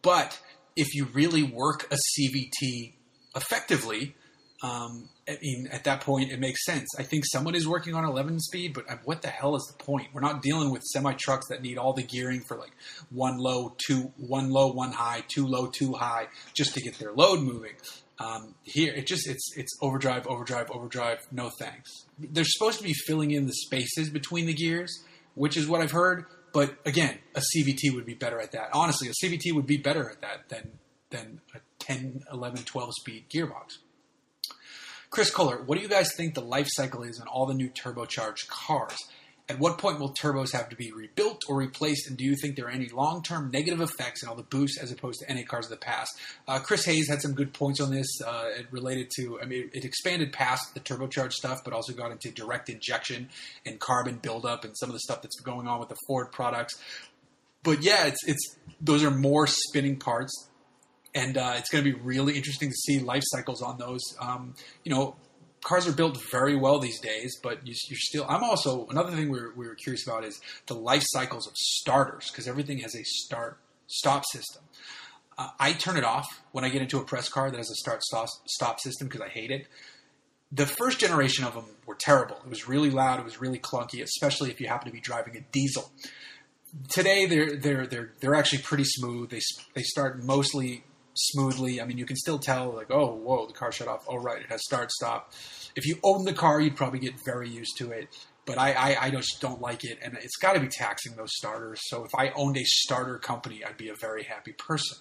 But 0.05 0.39
if 0.77 0.95
you 0.95 1.07
really 1.07 1.43
work 1.43 1.91
a 1.91 1.97
CVT 1.97 2.93
effectively, 3.35 4.15
um, 4.63 5.09
I 5.29 5.39
mean, 5.43 5.69
at 5.73 5.85
that 5.85 6.03
point, 6.03 6.31
it 6.31 6.39
makes 6.39 6.65
sense. 6.65 6.89
I 6.99 7.03
think 7.03 7.25
someone 7.27 7.55
is 7.55 7.67
working 7.67 7.95
on 7.95 8.05
11 8.05 8.41
speed, 8.41 8.75
but 8.75 8.89
uh, 8.89 8.97
what 9.05 9.23
the 9.23 9.29
hell 9.29 9.57
is 9.57 9.65
the 9.65 9.83
point? 9.83 10.09
We're 10.13 10.21
not 10.21 10.43
dealing 10.43 10.71
with 10.71 10.83
semi 10.83 11.15
trucks 11.15 11.49
that 11.49 11.63
need 11.63 11.79
all 11.79 11.95
the 11.95 12.03
gearing 12.03 12.43
for 12.47 12.57
like 12.57 12.73
one 13.11 13.39
low, 13.39 13.75
two, 13.87 14.13
one 14.17 14.51
low, 14.51 14.73
one 14.73 14.93
high, 14.93 15.25
two 15.27 15.47
low, 15.47 15.67
two 15.67 15.95
high, 15.95 16.29
just 16.53 16.75
to 16.75 16.81
get 16.81 16.99
their 16.99 17.13
load 17.13 17.41
moving. 17.41 17.73
Um, 18.19 18.55
here, 18.63 18.95
it 18.95 19.07
just 19.07 19.29
it's 19.29 19.57
it's 19.57 19.77
overdrive, 19.83 20.27
overdrive, 20.29 20.71
overdrive. 20.71 21.19
No 21.33 21.51
thanks. 21.59 21.91
They're 22.19 22.45
supposed 22.45 22.79
to 22.79 22.85
be 22.85 22.95
filling 23.07 23.33
in 23.33 23.47
the 23.47 23.53
spaces 23.53 24.09
between 24.09 24.47
the 24.47 24.55
gears, 24.55 25.03
which 25.35 25.57
is 25.57 25.67
what 25.67 25.81
I've 25.81 25.91
heard. 25.91 26.27
But 26.55 26.77
again, 26.87 27.19
a 27.35 27.41
CVT 27.41 27.93
would 27.95 28.07
be 28.07 28.15
better 28.15 28.41
at 28.41 28.53
that. 28.53 28.71
Honestly, 28.73 29.09
a 29.09 29.27
CVT 29.27 29.53
would 29.53 29.67
be 29.67 29.77
better 29.77 30.09
at 30.09 30.23
that 30.23 30.49
than 30.49 30.79
than 31.11 31.41
a 31.55 31.59
10, 31.81 32.23
11, 32.33 32.63
12 32.65 32.91
speed 33.01 33.25
gearbox. 33.29 33.79
Chris 35.11 35.31
Kohler, 35.31 35.63
what 35.63 35.77
do 35.77 35.83
you 35.83 35.89
guys 35.89 36.11
think 36.17 36.35
the 36.35 36.41
life 36.41 36.67
cycle 36.71 37.03
is 37.03 37.21
on 37.21 37.29
all 37.29 37.47
the 37.47 37.55
new 37.55 37.69
turbocharged 37.69 38.49
cars? 38.49 38.97
At 39.47 39.59
what 39.59 39.77
point 39.77 40.01
will 40.01 40.15
turbos 40.15 40.53
have 40.53 40.71
to 40.71 40.77
be 40.77 40.91
rebuilt 40.93 41.43
or 41.49 41.57
replaced? 41.57 42.09
And 42.09 42.17
do 42.17 42.25
you 42.25 42.35
think 42.35 42.57
there 42.57 42.67
are 42.67 42.71
any 42.71 42.89
long 42.89 43.23
term 43.23 43.51
negative 43.51 43.83
effects 43.83 44.23
in 44.23 44.29
all 44.29 44.35
the 44.35 44.43
boosts 44.43 44.79
as 44.81 44.91
opposed 44.91 45.21
to 45.21 45.35
NA 45.35 45.43
cars 45.47 45.67
of 45.67 45.71
the 45.71 45.77
past? 45.77 46.11
Uh, 46.49 46.59
Chris 46.61 46.87
Hayes 46.87 47.09
had 47.09 47.21
some 47.21 47.35
good 47.35 47.53
points 47.53 47.79
on 47.79 47.91
this. 47.91 48.07
Uh, 48.27 48.47
it 48.59 48.67
related 48.71 49.11
to, 49.17 49.39
I 49.43 49.45
mean, 49.45 49.71
it 49.75 49.85
expanded 49.85 50.33
past 50.33 50.73
the 50.73 50.81
turbocharged 50.81 51.33
stuff, 51.33 51.59
but 51.63 51.75
also 51.75 51.93
got 51.93 52.11
into 52.11 52.31
direct 52.31 52.71
injection 52.71 53.29
and 53.67 53.79
carbon 53.79 54.19
buildup 54.23 54.65
and 54.65 54.75
some 54.79 54.89
of 54.89 54.95
the 54.95 55.01
stuff 55.01 55.21
that's 55.21 55.39
going 55.41 55.69
on 55.69 55.79
with 55.79 55.91
the 55.91 55.99
Ford 56.07 56.33
products. 56.33 56.81
But 57.63 57.83
yeah, 57.83 58.07
it's 58.07 58.27
it's 58.27 58.57
those 58.81 59.05
are 59.05 59.11
more 59.11 59.47
spinning 59.47 59.99
parts 59.99 60.49
and 61.15 61.39
uh, 61.39 61.55
it's 61.57 61.71
going 61.71 61.85
to 61.85 61.93
be 61.93 61.99
really 61.99 62.37
interesting 62.37 62.71
to 62.71 62.75
see 62.75 62.99
life 62.99 63.23
cycles 63.27 63.63
on 63.63 63.79
those. 63.79 64.03
Um, 64.21 64.55
you 64.83 64.93
know, 64.93 65.17
cars 65.65 65.89
are 65.89 65.93
built 65.93 66.19
very 66.31 66.55
well 66.55 66.79
these 66.79 67.01
days, 67.01 67.37
but 67.43 67.67
you, 67.67 67.73
are 67.73 67.97
still. 67.97 68.25
I'm 68.29 68.45
also 68.45 68.87
another 68.89 69.11
thing 69.11 69.31
we 69.31 69.41
we 69.57 69.67
were 69.67 69.75
curious 69.75 70.07
about 70.07 70.25
is 70.25 70.41
the 70.67 70.75
life 70.75 71.03
cycles 71.07 71.49
of 71.49 71.57
starters 71.57 72.31
because 72.31 72.47
everything 72.47 72.79
has 72.79 72.95
a 72.95 73.03
start 73.03 73.59
stop 73.89 74.25
system. 74.31 74.63
Uh, 75.37 75.49
I 75.59 75.73
turn 75.73 75.97
it 75.97 76.05
off 76.05 76.27
when 76.53 76.65
I 76.65 76.69
get 76.69 76.83
into 76.83 76.99
a 76.99 77.05
press 77.05 77.29
car 77.29 77.51
that 77.51 77.57
has 77.57 77.71
a 77.71 77.75
start 77.75 78.03
stop, 78.05 78.29
stop 78.47 78.79
system 78.79 79.09
because 79.09 79.23
I 79.23 79.29
hate 79.29 79.51
it. 79.51 79.67
The 80.53 80.67
first 80.67 81.01
generation 81.01 81.45
of 81.45 81.55
them 81.55 81.65
were 81.87 81.97
terrible. 81.97 82.37
It 82.45 82.49
was 82.49 82.69
really 82.69 82.91
loud. 82.91 83.19
It 83.19 83.25
was 83.25 83.41
really 83.41 83.59
clunky, 83.59 84.01
especially 84.03 84.51
if 84.51 84.61
you 84.61 84.69
happen 84.69 84.87
to 84.87 84.93
be 84.93 85.01
driving 85.01 85.37
a 85.37 85.41
diesel. 85.41 85.91
Today 86.89 87.27
they're 87.27 87.57
they're 87.57 87.87
they're 87.87 88.13
they're 88.21 88.35
actually 88.35 88.63
pretty 88.63 88.85
smooth. 88.85 89.31
They 89.31 89.41
they 89.75 89.83
start 89.83 90.23
mostly 90.23 90.85
smoothly. 91.15 91.81
I 91.81 91.85
mean, 91.85 91.99
you 91.99 92.07
can 92.07 92.17
still 92.17 92.39
tell, 92.39 92.73
like, 92.73 92.91
oh, 92.91 93.15
whoa, 93.15 93.47
the 93.47 93.53
car 93.53 93.73
shut 93.73 93.89
off. 93.89 94.05
Oh, 94.09 94.17
right, 94.17 94.43
it 94.43 94.51
has 94.51 94.63
start 94.65 94.91
stop. 94.91 95.33
If 95.77 95.87
you 95.87 95.99
own 96.03 96.25
the 96.25 96.33
car, 96.33 96.61
you'd 96.61 96.77
probably 96.77 96.99
get 96.99 97.15
very 97.25 97.49
used 97.49 97.77
to 97.79 97.91
it. 97.91 98.09
But 98.47 98.59
I, 98.59 98.73
I, 98.73 99.07
I 99.07 99.11
just 99.11 99.41
don't 99.41 99.61
like 99.61 99.85
it, 99.85 99.99
and 100.03 100.19
it's 100.21 100.37
got 100.37 100.53
to 100.53 100.61
be 100.61 100.69
taxing 100.69 101.17
those 101.17 101.35
starters. 101.35 101.81
So 101.85 102.05
if 102.05 102.15
I 102.15 102.31
owned 102.37 102.59
a 102.59 102.65
starter 102.65 103.19
company, 103.19 103.65
I'd 103.65 103.79
be 103.79 103.89
a 103.89 103.95
very 103.95 104.25
happy 104.25 104.53
person. 104.53 104.99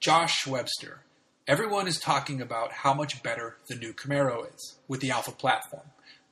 Josh 0.00 0.46
Webster. 0.46 1.00
Everyone 1.46 1.86
is 1.86 1.98
talking 1.98 2.40
about 2.40 2.72
how 2.72 2.94
much 2.94 3.22
better 3.22 3.56
the 3.68 3.74
new 3.74 3.92
Camaro 3.92 4.54
is 4.54 4.76
with 4.88 5.00
the 5.00 5.10
Alpha 5.10 5.30
platform. 5.30 5.84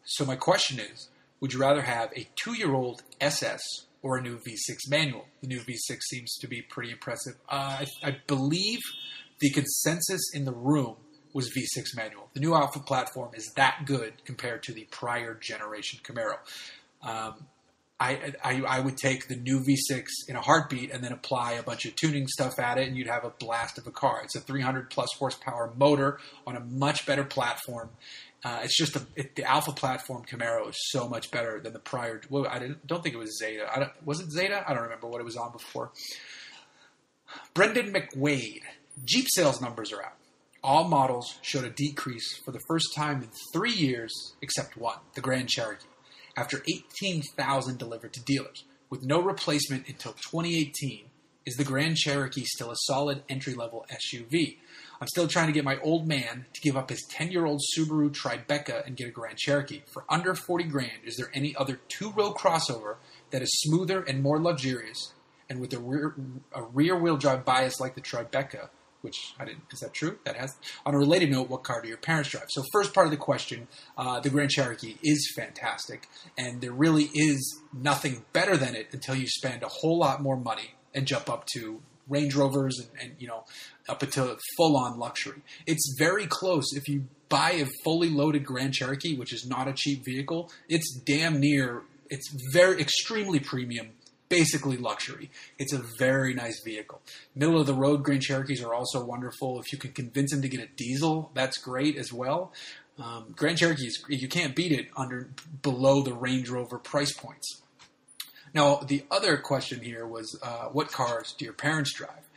So 0.04 0.24
my 0.24 0.36
question 0.36 0.78
is, 0.78 1.08
would 1.40 1.52
you 1.52 1.60
rather 1.60 1.82
have 1.82 2.12
a 2.16 2.28
two-year-old 2.36 3.02
SS 3.20 3.60
or 4.02 4.18
a 4.18 4.22
new 4.22 4.36
V6 4.36 4.88
manual? 4.88 5.26
The 5.40 5.48
new 5.48 5.60
V6 5.60 5.98
seems 6.02 6.36
to 6.38 6.48
be 6.48 6.62
pretty 6.62 6.90
impressive. 6.90 7.34
Uh, 7.48 7.84
I, 7.84 7.86
I 8.02 8.16
believe 8.26 8.80
the 9.40 9.50
consensus 9.50 10.20
in 10.34 10.44
the 10.44 10.52
room 10.52 10.96
was 11.32 11.50
V6 11.50 11.96
manual. 11.96 12.28
The 12.34 12.40
new 12.40 12.54
Alpha 12.54 12.80
platform 12.80 13.30
is 13.34 13.50
that 13.56 13.82
good 13.86 14.24
compared 14.24 14.62
to 14.64 14.72
the 14.72 14.86
prior 14.90 15.34
generation 15.34 16.00
Camaro. 16.04 16.36
Um, 17.02 17.46
I, 18.02 18.34
I, 18.42 18.62
I 18.66 18.80
would 18.80 18.96
take 18.96 19.28
the 19.28 19.36
new 19.36 19.60
V6 19.60 20.06
in 20.26 20.34
a 20.34 20.40
heartbeat 20.40 20.90
and 20.90 21.04
then 21.04 21.12
apply 21.12 21.52
a 21.52 21.62
bunch 21.62 21.84
of 21.84 21.94
tuning 21.94 22.26
stuff 22.26 22.58
at 22.58 22.76
it, 22.76 22.88
and 22.88 22.96
you'd 22.96 23.06
have 23.06 23.24
a 23.24 23.30
blast 23.30 23.78
of 23.78 23.86
a 23.86 23.92
car. 23.92 24.22
It's 24.24 24.34
a 24.34 24.40
300 24.40 24.90
plus 24.90 25.08
horsepower 25.16 25.72
motor 25.76 26.18
on 26.44 26.56
a 26.56 26.60
much 26.60 27.06
better 27.06 27.22
platform. 27.22 27.90
Uh, 28.44 28.60
it's 28.64 28.76
just 28.76 28.96
a, 28.96 29.02
it, 29.14 29.36
the 29.36 29.44
Alpha 29.44 29.72
platform 29.72 30.24
Camaro 30.24 30.68
is 30.68 30.76
so 30.90 31.08
much 31.08 31.30
better 31.30 31.60
than 31.60 31.72
the 31.72 31.78
prior. 31.78 32.20
Well, 32.28 32.46
I 32.48 32.70
don't 32.86 33.02
think 33.02 33.14
it 33.14 33.18
was 33.18 33.38
Zeta. 33.38 33.66
I 33.72 33.78
don't, 33.80 34.06
was 34.06 34.20
it 34.20 34.30
Zeta? 34.30 34.64
I 34.66 34.74
don't 34.74 34.82
remember 34.82 35.06
what 35.06 35.20
it 35.20 35.24
was 35.24 35.36
on 35.36 35.52
before. 35.52 35.92
Brendan 37.54 37.92
McWade. 37.92 38.62
Jeep 39.04 39.26
sales 39.28 39.60
numbers 39.60 39.92
are 39.92 40.02
out. 40.02 40.16
All 40.62 40.84
models 40.84 41.38
showed 41.42 41.64
a 41.64 41.70
decrease 41.70 42.36
for 42.44 42.52
the 42.52 42.60
first 42.68 42.94
time 42.94 43.22
in 43.22 43.28
three 43.52 43.72
years, 43.72 44.34
except 44.42 44.76
one, 44.76 44.98
the 45.14 45.20
Grand 45.20 45.48
Cherokee 45.48 45.86
after 46.36 46.62
18,000 46.68 47.78
delivered 47.78 48.12
to 48.14 48.22
dealers. 48.22 48.64
With 48.90 49.02
no 49.02 49.20
replacement 49.20 49.88
until 49.88 50.12
2018, 50.12 51.06
is 51.46 51.56
the 51.56 51.64
Grand 51.64 51.96
Cherokee 51.96 52.44
still 52.44 52.70
a 52.70 52.76
solid 52.76 53.22
entry 53.28 53.54
level 53.54 53.86
SUV? 53.90 54.58
I'm 55.02 55.08
still 55.08 55.26
trying 55.26 55.48
to 55.48 55.52
get 55.52 55.64
my 55.64 55.80
old 55.80 56.06
man 56.06 56.46
to 56.54 56.60
give 56.60 56.76
up 56.76 56.88
his 56.88 57.02
10 57.10 57.32
year 57.32 57.44
old 57.44 57.60
Subaru 57.76 58.14
Tribeca 58.14 58.86
and 58.86 58.96
get 58.96 59.08
a 59.08 59.10
Grand 59.10 59.36
Cherokee. 59.36 59.82
For 59.92 60.04
under 60.08 60.32
40 60.32 60.62
grand, 60.66 61.02
is 61.04 61.16
there 61.16 61.28
any 61.34 61.56
other 61.56 61.80
two 61.88 62.12
row 62.12 62.32
crossover 62.32 62.98
that 63.32 63.42
is 63.42 63.50
smoother 63.62 64.02
and 64.02 64.22
more 64.22 64.40
luxurious 64.40 65.12
and 65.50 65.60
with 65.60 65.72
a 65.72 65.80
rear, 65.80 66.14
a 66.52 66.62
rear 66.62 66.96
wheel 66.96 67.16
drive 67.16 67.44
bias 67.44 67.80
like 67.80 67.96
the 67.96 68.00
Tribeca 68.00 68.68
which 69.00 69.34
I 69.36 69.44
didn't. 69.44 69.64
Is 69.72 69.80
that 69.80 69.92
true? 69.92 70.20
That 70.24 70.36
has. 70.36 70.54
On 70.86 70.94
a 70.94 70.98
related 70.98 71.32
note, 71.32 71.50
what 71.50 71.64
car 71.64 71.82
do 71.82 71.88
your 71.88 71.96
parents 71.96 72.30
drive? 72.30 72.46
So, 72.50 72.62
first 72.72 72.94
part 72.94 73.08
of 73.08 73.10
the 73.10 73.16
question, 73.16 73.66
uh, 73.98 74.20
the 74.20 74.30
Grand 74.30 74.50
Cherokee 74.50 74.94
is 75.02 75.32
fantastic, 75.34 76.08
and 76.38 76.60
there 76.60 76.70
really 76.70 77.10
is 77.12 77.60
nothing 77.72 78.24
better 78.32 78.56
than 78.56 78.76
it 78.76 78.90
until 78.92 79.16
you 79.16 79.26
spend 79.26 79.64
a 79.64 79.68
whole 79.68 79.98
lot 79.98 80.22
more 80.22 80.36
money 80.36 80.76
and 80.94 81.04
jump 81.04 81.28
up 81.28 81.46
to 81.54 81.82
Range 82.08 82.34
Rovers 82.34 82.78
and, 82.78 82.88
and 83.00 83.12
you 83.18 83.28
know 83.28 83.44
up 83.88 84.02
until 84.02 84.36
full 84.56 84.76
on 84.76 84.98
luxury. 84.98 85.42
It's 85.66 85.94
very 85.98 86.26
close. 86.26 86.72
If 86.74 86.88
you 86.88 87.04
buy 87.28 87.52
a 87.52 87.66
fully 87.84 88.10
loaded 88.10 88.44
Grand 88.44 88.74
Cherokee, 88.74 89.16
which 89.16 89.32
is 89.32 89.46
not 89.46 89.68
a 89.68 89.72
cheap 89.72 90.04
vehicle, 90.04 90.50
it's 90.68 91.00
damn 91.04 91.40
near. 91.40 91.82
It's 92.10 92.28
very 92.52 92.80
extremely 92.80 93.40
premium 93.40 93.92
basically 94.32 94.78
luxury. 94.78 95.30
It's 95.58 95.74
a 95.74 95.82
very 95.98 96.32
nice 96.32 96.62
vehicle. 96.64 97.02
Middle 97.34 97.60
of 97.60 97.66
the 97.66 97.74
road 97.74 98.02
Grand 98.02 98.22
Cherokees 98.22 98.64
are 98.64 98.72
also 98.72 99.04
wonderful. 99.04 99.60
If 99.60 99.70
you 99.72 99.78
can 99.78 99.92
convince 99.92 100.30
them 100.30 100.40
to 100.40 100.48
get 100.48 100.60
a 100.60 100.68
diesel, 100.74 101.30
that's 101.34 101.58
great 101.58 101.98
as 101.98 102.14
well. 102.14 102.50
Um, 102.98 103.34
Grand 103.36 103.58
Cherokees, 103.58 104.02
you 104.08 104.28
can't 104.28 104.56
beat 104.56 104.72
it 104.72 104.88
under 104.96 105.28
below 105.60 106.02
the 106.02 106.14
Range 106.14 106.48
Rover 106.48 106.78
price 106.78 107.12
points. 107.12 107.60
Now, 108.54 108.76
the 108.76 109.04
other 109.10 109.36
question 109.38 109.80
here 109.80 110.06
was, 110.06 110.38
uh, 110.42 110.66
what 110.66 110.92
cars 110.92 111.34
do 111.38 111.44
your 111.44 111.54
parents 111.54 111.94
drive? 111.94 112.28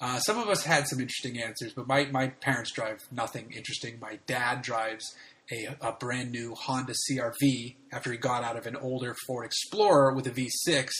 Uh, 0.00 0.18
some 0.18 0.38
of 0.38 0.48
us 0.48 0.64
had 0.64 0.86
some 0.88 1.00
interesting 1.00 1.40
answers, 1.40 1.72
but 1.72 1.86
my, 1.86 2.04
my 2.06 2.28
parents 2.28 2.72
drive 2.72 3.00
nothing 3.10 3.52
interesting. 3.56 3.98
My 4.00 4.18
dad 4.26 4.62
drives 4.62 5.14
a, 5.50 5.76
a, 5.80 5.92
brand 5.92 6.32
new 6.32 6.54
Honda 6.54 6.92
CRV 6.92 7.76
after 7.92 8.10
he 8.10 8.18
got 8.18 8.44
out 8.44 8.56
of 8.56 8.66
an 8.66 8.76
older 8.76 9.14
Ford 9.26 9.46
Explorer 9.46 10.12
with 10.12 10.26
a 10.26 10.30
V6 10.30 10.90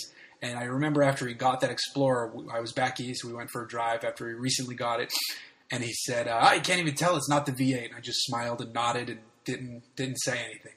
and 0.45 0.59
I 0.59 0.65
remember 0.65 1.03
after 1.03 1.27
he 1.27 1.33
got 1.33 1.61
that 1.61 1.71
Explorer, 1.71 2.35
I 2.53 2.61
was 2.61 2.73
back 2.73 3.01
east. 3.01 3.25
We 3.25 3.33
went 3.33 3.51
for 3.51 3.65
a 3.65 3.69
drive 3.69 4.05
after 4.05 4.29
he 4.29 4.35
recently 4.35 4.75
got 4.75 5.01
it, 5.01 5.11
and 5.71 5.83
he 5.83 5.95
said, 5.95 6.29
uh, 6.29 6.39
"I 6.39 6.59
can't 6.59 6.81
even 6.81 6.95
tell 6.95 7.17
it's 7.17 7.31
not 7.31 7.47
the 7.47 7.53
V8." 7.53 7.87
And 7.87 7.95
I 7.97 8.01
just 8.01 8.23
smiled 8.25 8.61
and 8.61 8.75
nodded 8.75 9.09
and 9.09 9.21
didn't 9.47 9.83
didn't 9.97 10.19
say 10.19 10.39
anything. 10.39 10.75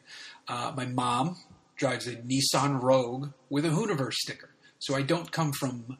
Uh, 0.48 0.72
my 0.75 0.86
mom 0.86 1.36
drives 1.77 2.07
a 2.07 2.15
Nissan 2.15 2.81
Rogue 2.81 3.29
with 3.50 3.65
a 3.65 3.69
Hooniverse 3.69 4.13
sticker, 4.13 4.50
so 4.79 4.96
I 4.96 5.01
don't 5.01 5.31
come 5.31 5.51
from 5.53 5.98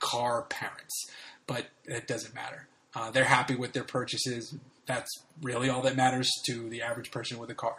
car 0.00 0.42
parents, 0.42 1.10
but 1.46 1.66
it 1.84 2.06
doesn't 2.06 2.34
matter. 2.34 2.68
Uh, 2.94 3.10
they're 3.10 3.24
happy 3.24 3.54
with 3.54 3.72
their 3.72 3.84
purchases. 3.84 4.54
That's 4.86 5.10
really 5.42 5.68
all 5.68 5.82
that 5.82 5.96
matters 5.96 6.28
to 6.46 6.68
the 6.68 6.82
average 6.82 7.10
person 7.10 7.38
with 7.38 7.50
a 7.50 7.54
car. 7.54 7.76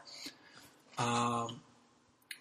Um, 0.98 1.62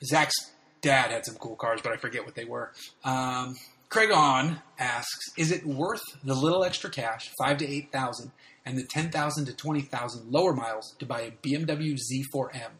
Zach's 0.04 0.52
dad 0.80 1.10
had 1.10 1.26
some 1.26 1.34
cool 1.36 1.56
cars, 1.56 1.80
but 1.82 1.92
I 1.92 1.96
forget 1.96 2.24
what 2.24 2.34
they 2.36 2.44
were. 2.44 2.72
Um, 3.04 3.56
Craig 3.88 4.12
On 4.12 4.60
asks, 4.78 5.30
is 5.36 5.50
it 5.50 5.66
worth 5.66 6.02
the 6.22 6.34
little 6.34 6.62
extra 6.62 6.90
cash, 6.90 7.30
five 7.42 7.58
to 7.58 7.68
eight 7.68 7.90
thousand, 7.90 8.30
and 8.64 8.78
the 8.78 8.84
ten 8.84 9.10
thousand 9.10 9.46
to 9.46 9.52
twenty 9.52 9.80
thousand 9.80 10.30
lower 10.30 10.54
miles 10.54 10.94
to 11.00 11.06
buy 11.06 11.22
a 11.22 11.30
BMW 11.32 11.96
Z4M 11.98 12.70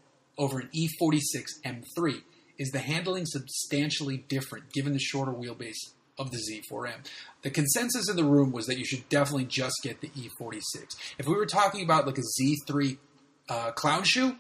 over 0.41 0.59
an 0.59 0.71
E46 0.75 1.21
M3? 1.65 2.23
Is 2.59 2.71
the 2.71 2.81
handling 2.81 3.25
substantially 3.27 4.25
different 4.29 4.73
given 4.73 4.93
the 4.93 4.99
shorter 4.99 5.33
wheelbase 5.33 5.93
of 6.19 6.31
the 6.31 6.39
Z4M? 6.39 7.07
The 7.43 7.51
consensus 7.51 8.09
in 8.11 8.17
the 8.17 8.25
room 8.25 8.51
was 8.51 8.67
that 8.67 8.79
you 8.79 8.85
should 8.85 9.09
definitely 9.09 9.45
just 9.45 9.77
get 9.83 10.01
the 10.01 10.09
E46. 10.09 10.97
If 11.19 11.27
we 11.27 11.35
were 11.35 11.47
talking 11.47 11.85
about 11.85 12.07
like 12.07 12.19
a 12.19 12.23
Z3 12.43 12.99
uh, 13.49 13.71
clown 13.73 14.03
shoe, 14.05 14.37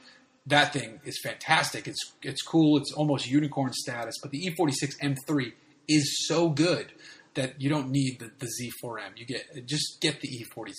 that 0.46 0.72
thing 0.72 1.00
is 1.04 1.20
fantastic. 1.22 1.86
It's 1.86 2.12
it's 2.22 2.42
cool. 2.42 2.78
It's 2.78 2.92
almost 2.92 3.28
unicorn 3.28 3.72
status. 3.72 4.16
But 4.20 4.30
the 4.32 4.46
E46 4.46 4.98
M3 5.00 5.52
is 5.88 6.26
so 6.26 6.48
good 6.48 6.92
that 7.34 7.60
you 7.60 7.68
don't 7.68 7.90
need 7.90 8.18
the, 8.18 8.30
the 8.38 8.46
Z4M. 8.46 9.16
You 9.16 9.26
get 9.26 9.66
just 9.66 10.00
get 10.00 10.20
the 10.20 10.28
E46. 10.28 10.74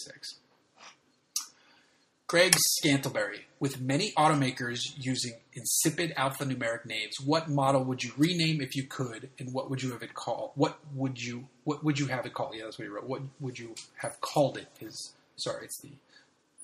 Greg 2.32 2.56
Scantleberry, 2.82 3.42
with 3.60 3.82
many 3.82 4.14
automakers 4.14 4.80
using 4.96 5.34
insipid 5.52 6.14
alphanumeric 6.16 6.86
names, 6.86 7.18
what 7.26 7.50
model 7.50 7.84
would 7.84 8.06
you 8.06 8.14
rename 8.18 8.62
if 8.62 8.74
you 8.74 8.88
could, 8.88 9.30
and 9.38 9.54
what 9.54 9.70
would 9.70 9.84
you 9.84 9.92
have 9.92 10.02
it 10.02 10.14
called? 10.14 10.52
What 10.56 10.80
would 10.96 11.22
you 11.22 11.50
what 11.66 11.84
would 11.84 12.00
you 12.00 12.08
have 12.08 12.26
it 12.26 12.34
called? 12.34 12.56
Yeah, 12.56 12.64
that's 12.64 12.80
what 12.80 12.86
he 12.86 12.90
wrote. 12.90 13.04
What 13.04 13.24
would 13.42 13.60
you 13.60 13.76
have 13.98 14.22
called 14.22 14.58
it? 14.58 14.68
Is 14.80 15.14
sorry, 15.36 15.66
it's 15.66 15.82
the 15.82 15.92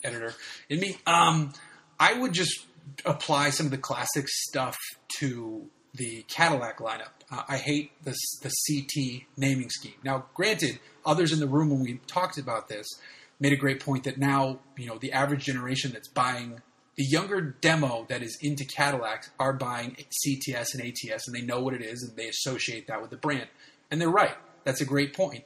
editor 0.06 0.34
in 0.70 0.80
me. 0.80 1.00
Um, 1.06 1.52
I 2.00 2.14
would 2.14 2.32
just 2.32 2.66
apply 3.04 3.50
some 3.50 3.66
of 3.66 3.72
the 3.72 3.78
classic 3.78 4.30
stuff 4.30 4.78
to 5.20 5.66
the 5.94 6.24
Cadillac 6.30 6.78
lineup. 6.78 7.12
Uh, 7.30 7.44
I 7.46 7.58
hate 7.58 7.92
the, 8.06 8.16
the 8.42 8.54
CT 8.70 9.24
naming 9.36 9.70
scheme. 9.70 9.96
Now, 10.02 10.28
granted, 10.34 10.80
others 11.06 11.34
in 11.34 11.42
the 11.42 11.48
room 11.48 11.72
when 11.72 11.82
we 11.82 12.00
talked 12.08 12.38
about 12.38 12.70
this 12.70 12.88
made 13.40 13.54
a 13.54 13.58
great 13.58 13.80
point 13.80 14.04
that 14.06 14.18
now, 14.18 14.60
you 14.78 14.88
know, 14.88 14.98
the 14.98 15.12
average 15.12 15.46
generation 15.46 15.92
that's 15.92 16.08
buying 16.08 16.62
the 16.96 17.04
younger 17.04 17.42
demo 17.42 18.06
that 18.10 18.24
is 18.24 18.38
into 18.42 18.66
Cadillacs 18.66 19.30
are 19.40 19.54
buying 19.54 19.96
CTS 19.96 20.74
and 20.74 20.82
ATS 20.82 21.28
and 21.28 21.36
they 21.36 21.42
know 21.42 21.62
what 21.62 21.76
it 21.76 21.82
is 21.82 22.02
and 22.02 22.18
they 22.18 22.28
associate 22.28 22.88
that 22.88 23.02
with 23.02 23.12
the 23.12 23.18
brand. 23.18 23.48
And 23.92 24.02
they're 24.02 24.10
right. 24.10 24.36
That's 24.64 24.82
a 24.82 24.86
great 24.86 25.16
point. 25.16 25.44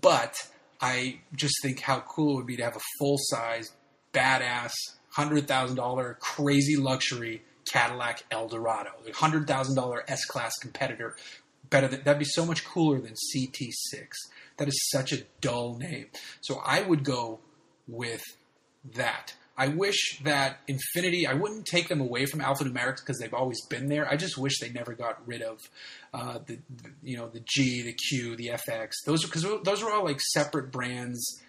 But 0.00 0.34
I 0.80 1.20
just 1.34 1.54
think 1.62 1.80
how 1.80 2.00
cool 2.00 2.32
it 2.32 2.36
would 2.36 2.46
be 2.46 2.56
to 2.56 2.64
have 2.64 2.76
a 2.76 2.80
full 2.98 3.16
size, 3.18 3.72
badass 4.12 4.72
$100,000 5.16 6.18
crazy 6.18 6.76
luxury 6.76 7.42
Cadillac 7.70 8.24
Eldorado, 8.30 8.90
a 9.06 9.10
$100,000 9.10 10.00
S 10.08 10.24
Class 10.24 10.52
competitor. 10.60 11.16
Better 11.70 11.88
than, 11.88 12.02
that'd 12.02 12.18
be 12.18 12.24
so 12.24 12.46
much 12.46 12.64
cooler 12.64 12.98
than 12.98 13.12
CT6. 13.34 14.08
That 14.58 14.68
is 14.68 14.88
such 14.90 15.12
a 15.12 15.22
dull 15.40 15.76
name. 15.78 16.06
So 16.40 16.60
I 16.64 16.82
would 16.82 17.04
go 17.04 17.40
with 17.86 18.22
that. 18.94 19.34
I 19.56 19.68
wish 19.68 20.20
that 20.22 20.58
Infiniti, 20.68 21.26
I 21.26 21.34
wouldn't 21.34 21.66
take 21.66 21.88
them 21.88 22.00
away 22.00 22.26
from 22.26 22.40
alphanumerics 22.40 23.00
because 23.00 23.18
they've 23.18 23.34
always 23.34 23.60
been 23.66 23.88
there. 23.88 24.08
I 24.08 24.16
just 24.16 24.38
wish 24.38 24.60
they 24.60 24.70
never 24.70 24.94
got 24.94 25.26
rid 25.26 25.42
of 25.42 25.58
uh, 26.14 26.38
the, 26.46 26.58
the, 26.82 26.90
you 27.02 27.16
know, 27.16 27.28
the 27.28 27.40
G, 27.40 27.82
the 27.82 27.92
Q, 27.92 28.36
the 28.36 28.52
FX. 28.68 28.92
Those 29.04 29.24
because 29.24 29.44
those 29.64 29.82
are 29.82 29.90
all 29.90 30.04
like 30.04 30.20
separate 30.20 30.70
brands 30.70 31.40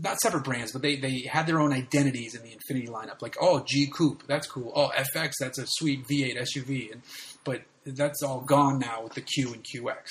not 0.00 0.18
separate 0.20 0.44
brands, 0.44 0.72
but 0.72 0.82
they, 0.82 0.96
they 0.96 1.28
had 1.30 1.46
their 1.46 1.60
own 1.60 1.72
identities 1.72 2.34
in 2.34 2.42
the 2.42 2.50
Infiniti 2.50 2.88
lineup. 2.88 3.20
Like, 3.20 3.36
oh, 3.40 3.64
G 3.66 3.90
Coupe, 3.92 4.22
that's 4.26 4.46
cool. 4.46 4.72
Oh, 4.74 4.90
FX, 4.96 5.32
that's 5.40 5.58
a 5.58 5.66
sweet 5.66 6.06
V8 6.06 6.40
SUV. 6.40 6.92
And 6.92 7.02
but 7.44 7.62
that's 7.84 8.22
all 8.22 8.40
gone 8.40 8.78
now 8.78 9.02
with 9.02 9.14
the 9.14 9.20
Q 9.22 9.52
and 9.52 9.64
QX. 9.64 10.04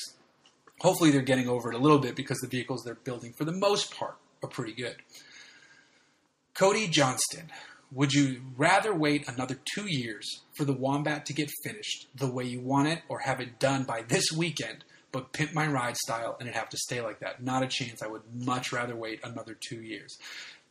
Hopefully, 0.79 1.11
they're 1.11 1.21
getting 1.21 1.47
over 1.47 1.71
it 1.71 1.75
a 1.75 1.79
little 1.79 1.99
bit 1.99 2.15
because 2.15 2.37
the 2.39 2.47
vehicles 2.47 2.83
they're 2.83 2.95
building, 2.95 3.33
for 3.33 3.45
the 3.45 3.51
most 3.51 3.95
part, 3.95 4.17
are 4.43 4.49
pretty 4.49 4.73
good. 4.73 4.97
Cody 6.53 6.87
Johnston, 6.87 7.51
would 7.91 8.13
you 8.13 8.41
rather 8.55 8.93
wait 8.93 9.27
another 9.27 9.57
two 9.73 9.87
years 9.87 10.41
for 10.55 10.65
the 10.65 10.73
Wombat 10.73 11.25
to 11.27 11.33
get 11.33 11.51
finished 11.63 12.07
the 12.15 12.31
way 12.31 12.43
you 12.43 12.59
want 12.59 12.87
it, 12.87 13.01
or 13.07 13.19
have 13.19 13.39
it 13.39 13.59
done 13.59 13.83
by 13.83 14.01
this 14.01 14.31
weekend? 14.31 14.83
but 15.11 15.33
pimp 15.33 15.53
my 15.53 15.67
ride 15.67 15.97
style 15.97 16.35
and 16.39 16.47
it'd 16.47 16.59
have 16.59 16.69
to 16.69 16.77
stay 16.77 17.01
like 17.01 17.19
that. 17.19 17.41
Not 17.41 17.63
a 17.63 17.67
chance. 17.67 18.01
I 18.01 18.07
would 18.07 18.23
much 18.33 18.71
rather 18.71 18.95
wait 18.95 19.19
another 19.23 19.55
two 19.59 19.81
years. 19.81 20.17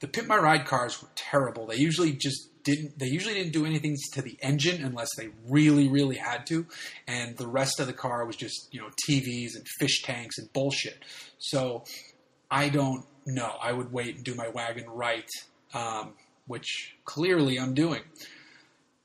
The 0.01 0.09
pimp 0.09 0.29
my 0.29 0.37
ride 0.37 0.67
cars 0.67 1.03
were 1.03 1.09
terrible. 1.15 1.67
They 1.67 1.77
usually 1.77 2.13
just 2.13 2.51
didn't. 2.67 2.99
They 2.99 3.07
usually 3.07 3.35
didn't 3.35 3.53
do 3.53 3.65
anything 3.65 3.97
to 4.13 4.21
the 4.21 4.37
engine 4.43 4.85
unless 4.85 5.09
they 5.17 5.31
really, 5.49 5.89
really 5.89 6.17
had 6.17 6.47
to, 6.49 6.67
and 7.07 7.37
the 7.37 7.47
rest 7.47 7.81
of 7.81 7.87
the 7.87 7.93
car 7.93 8.27
was 8.27 8.37
just 8.37 8.69
you 8.73 8.81
know 8.81 8.89
TVs 9.09 9.55
and 9.55 9.67
fish 9.79 10.03
tanks 10.03 10.37
and 10.37 10.53
bullshit. 10.53 10.99
So 11.39 11.85
I 12.51 12.69
don't 12.69 13.07
know. 13.25 13.55
I 13.63 13.73
would 13.73 13.93
wait 13.93 14.17
and 14.17 14.25
do 14.25 14.35
my 14.35 14.49
wagon 14.49 14.91
right, 14.91 15.29
um, 15.73 16.15
which 16.47 16.97
clearly 17.05 17.59
I'm 17.59 17.73
doing. 17.73 18.03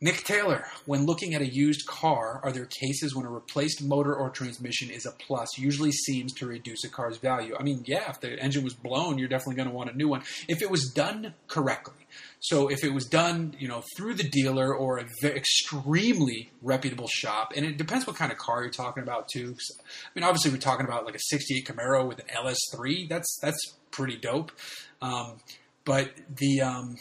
Nick 0.03 0.23
Taylor, 0.23 0.65
when 0.87 1.05
looking 1.05 1.35
at 1.35 1.41
a 1.41 1.47
used 1.47 1.85
car, 1.85 2.41
are 2.43 2.51
there 2.51 2.65
cases 2.65 3.15
when 3.15 3.23
a 3.23 3.29
replaced 3.29 3.83
motor 3.83 4.15
or 4.15 4.31
transmission 4.31 4.89
is 4.89 5.05
a 5.05 5.11
plus, 5.11 5.59
usually 5.59 5.91
seems 5.91 6.33
to 6.33 6.47
reduce 6.47 6.83
a 6.83 6.89
car's 6.89 7.19
value? 7.19 7.55
I 7.59 7.61
mean, 7.61 7.83
yeah, 7.85 8.09
if 8.09 8.19
the 8.19 8.39
engine 8.39 8.63
was 8.63 8.73
blown, 8.73 9.19
you're 9.19 9.27
definitely 9.27 9.57
going 9.57 9.69
to 9.69 9.75
want 9.75 9.91
a 9.91 9.95
new 9.95 10.07
one. 10.07 10.23
If 10.47 10.63
it 10.63 10.71
was 10.71 10.91
done 10.91 11.35
correctly, 11.47 12.07
so 12.39 12.67
if 12.67 12.83
it 12.83 12.91
was 12.91 13.05
done, 13.05 13.55
you 13.59 13.67
know, 13.67 13.83
through 13.95 14.15
the 14.15 14.27
dealer 14.27 14.75
or 14.75 14.97
an 14.97 15.07
extremely 15.23 16.49
reputable 16.63 17.07
shop, 17.07 17.53
and 17.55 17.63
it 17.63 17.77
depends 17.77 18.07
what 18.07 18.15
kind 18.15 18.31
of 18.31 18.39
car 18.39 18.63
you're 18.63 18.71
talking 18.71 19.03
about 19.03 19.27
too. 19.31 19.55
I 19.79 20.09
mean, 20.15 20.23
obviously 20.23 20.49
we're 20.49 20.57
talking 20.57 20.87
about 20.87 21.05
like 21.05 21.15
a 21.15 21.19
'68 21.19 21.67
Camaro 21.67 22.07
with 22.07 22.19
an 22.19 22.25
LS3. 22.35 23.07
That's 23.07 23.37
that's 23.39 23.75
pretty 23.91 24.17
dope. 24.17 24.51
Um, 24.99 25.41
but 25.85 26.09
the 26.37 26.61
um, 26.61 26.97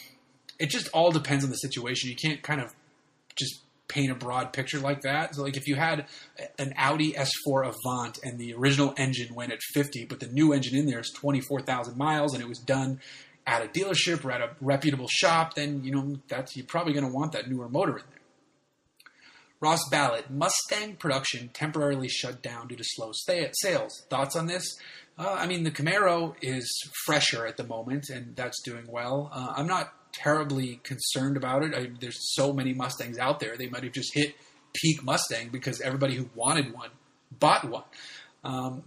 it 0.59 0.69
just 0.69 0.88
all 0.88 1.11
depends 1.11 1.45
on 1.45 1.50
the 1.50 1.57
situation. 1.57 2.11
You 2.11 2.16
can't 2.16 2.42
kind 2.42 2.61
of 2.61 2.75
just 3.37 3.61
paint 3.89 4.13
a 4.13 4.15
broad 4.15 4.53
picture 4.53 4.79
like 4.79 5.03
that. 5.03 5.35
So, 5.35 5.43
like 5.43 5.57
if 5.57 5.67
you 5.67 5.77
had 5.77 6.07
an 6.59 6.73
Audi 6.77 7.13
S4 7.13 7.67
Avant 7.67 8.19
and 8.23 8.39
the 8.39 8.55
original 8.55 8.95
engine 8.97 9.35
went 9.35 9.53
at 9.53 9.61
50, 9.75 10.07
but 10.07 10.21
the 10.21 10.29
new 10.29 10.53
engine 10.53 10.77
in 10.77 10.87
there 10.87 11.01
is 11.01 11.11
24,000 11.11 11.97
miles 11.99 12.35
and 12.35 12.43
it 12.43 12.49
was 12.49 12.59
done 12.59 13.01
at 13.47 13.65
a 13.65 13.69
dealership 13.69 14.25
or 14.25 14.31
at 14.31 14.41
a 14.41 14.51
reputable 14.61 15.09
shop, 15.09 15.55
then 15.55 15.83
you 15.83 15.91
know 15.91 16.19
that's 16.29 16.57
you're 16.57 16.67
probably 16.67 16.93
going 16.93 17.05
to 17.05 17.13
want 17.13 17.33
that 17.33 17.51
newer 17.51 17.69
motor 17.69 17.99
in 17.99 18.05
there. 18.11 18.21
Ross 19.61 19.81
Ballard, 19.91 20.31
Mustang 20.31 20.97
production 20.97 21.51
temporarily 21.53 22.09
shut 22.09 22.43
down 22.43 22.69
due 22.69 22.77
to 22.77 22.85
slow 22.85 23.11
sales. 23.13 24.07
Thoughts 24.09 24.35
on 24.35 24.47
this? 24.47 24.65
Uh, 25.19 25.37
I 25.39 25.47
mean, 25.47 25.65
the 25.65 25.71
Camaro 25.71 26.35
is 26.41 26.67
fresher 27.05 27.47
at 27.47 27.59
the 27.59 27.65
moment, 27.65 28.09
and 28.09 28.35
that's 28.37 28.63
doing 28.63 28.87
well. 28.89 29.31
Uh, 29.31 29.53
I'm 29.55 29.67
not 29.67 29.93
terribly 30.23 30.81
concerned 30.83 31.37
about 31.37 31.62
it. 31.62 31.75
I, 31.75 31.91
there's 32.00 32.19
so 32.35 32.53
many 32.53 32.73
Mustangs 32.73 33.19
out 33.19 33.41
there; 33.41 33.57
they 33.57 33.69
might 33.69 33.85
have 33.85 33.93
just 33.93 34.12
hit 34.15 34.35
peak 34.75 35.03
Mustang 35.03 35.49
because 35.50 35.81
everybody 35.81 36.15
who 36.15 36.29
wanted 36.35 36.73
one 36.73 36.91
bought 37.39 37.65
one, 37.69 37.85
um, 38.45 38.85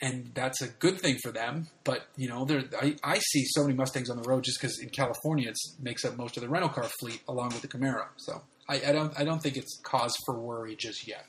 and 0.00 0.30
that's 0.34 0.62
a 0.62 0.68
good 0.68 1.00
thing 1.00 1.18
for 1.22 1.32
them. 1.32 1.68
But 1.84 2.06
you 2.16 2.28
know, 2.28 2.46
I, 2.80 2.96
I 3.02 3.18
see 3.18 3.44
so 3.46 3.62
many 3.62 3.74
Mustangs 3.74 4.10
on 4.10 4.20
the 4.20 4.28
road 4.28 4.44
just 4.44 4.60
because 4.60 4.78
in 4.78 4.90
California 4.90 5.48
it 5.48 5.56
makes 5.80 6.04
up 6.04 6.16
most 6.16 6.36
of 6.36 6.42
the 6.42 6.48
rental 6.48 6.70
car 6.70 6.88
fleet, 7.00 7.20
along 7.28 7.48
with 7.48 7.62
the 7.62 7.68
Camaro. 7.68 8.06
So 8.16 8.42
I, 8.68 8.80
I 8.86 8.92
don't 8.92 9.18
I 9.18 9.24
don't 9.24 9.42
think 9.42 9.56
it's 9.56 9.80
cause 9.82 10.14
for 10.24 10.38
worry 10.38 10.76
just 10.76 11.06
yet. 11.06 11.26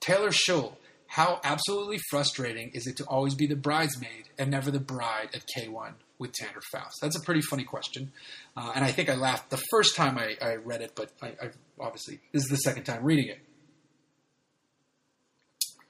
Taylor 0.00 0.30
Schull. 0.30 0.76
How 1.12 1.40
absolutely 1.42 1.96
frustrating 2.10 2.70
is 2.74 2.86
it 2.86 2.98
to 2.98 3.04
always 3.04 3.34
be 3.34 3.46
the 3.46 3.56
bridesmaid 3.56 4.28
and 4.38 4.50
never 4.50 4.70
the 4.70 4.78
bride 4.78 5.30
at 5.32 5.42
K1? 5.56 5.94
With 6.18 6.32
Tanner 6.32 6.60
Faust? 6.72 6.98
That's 7.00 7.16
a 7.16 7.20
pretty 7.20 7.40
funny 7.40 7.64
question. 7.64 8.12
Uh, 8.56 8.72
and 8.74 8.84
I 8.84 8.92
think 8.92 9.08
I 9.08 9.14
laughed 9.14 9.50
the 9.50 9.62
first 9.70 9.96
time 9.96 10.18
I, 10.18 10.36
I 10.40 10.56
read 10.56 10.82
it, 10.82 10.92
but 10.94 11.12
I, 11.22 11.28
I, 11.28 11.50
obviously, 11.80 12.20
this 12.32 12.44
is 12.44 12.48
the 12.48 12.56
second 12.56 12.84
time 12.84 13.04
reading 13.04 13.28
it. 13.28 13.40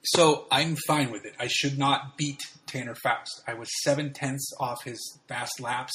So 0.05 0.47
I'm 0.51 0.77
fine 0.87 1.11
with 1.11 1.27
it. 1.27 1.35
I 1.39 1.49
should 1.49 1.79
not 1.79 2.17
beat 2.17 2.41
Tanner 2.67 2.95
Faust. 2.95 3.43
I 3.47 3.55
was 3.55 3.69
seven 3.83 4.13
tenths 4.13 4.51
off 4.59 4.85
his 4.85 5.19
fast 5.29 5.61
laps 5.61 5.93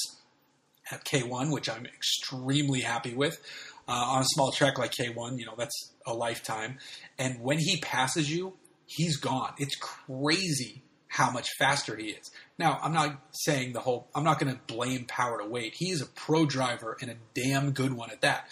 at 0.92 1.04
K1, 1.04 1.50
which 1.50 1.68
I'm 1.68 1.86
extremely 1.86 2.80
happy 2.80 3.14
with. 3.14 3.40
Uh, 3.88 3.92
on 3.92 4.22
a 4.22 4.26
small 4.26 4.52
track 4.52 4.78
like 4.78 4.92
K1, 4.92 5.38
you 5.38 5.46
know, 5.46 5.54
that's 5.58 5.92
a 6.06 6.14
lifetime. 6.14 6.78
And 7.18 7.40
when 7.40 7.58
he 7.58 7.80
passes 7.80 8.30
you, 8.30 8.54
he's 8.86 9.16
gone. 9.16 9.54
It's 9.58 9.76
crazy 9.76 10.83
how 11.14 11.30
much 11.30 11.48
faster 11.60 11.94
he 11.94 12.06
is. 12.06 12.32
Now, 12.58 12.80
I'm 12.82 12.92
not 12.92 13.20
saying 13.30 13.72
the 13.72 13.78
whole, 13.78 14.08
I'm 14.16 14.24
not 14.24 14.40
going 14.40 14.52
to 14.52 14.60
blame 14.66 15.04
power 15.04 15.40
to 15.40 15.48
weight. 15.48 15.74
He's 15.76 16.02
a 16.02 16.06
pro 16.06 16.44
driver 16.44 16.96
and 17.00 17.08
a 17.08 17.14
damn 17.40 17.70
good 17.70 17.92
one 17.92 18.10
at 18.10 18.20
that. 18.22 18.48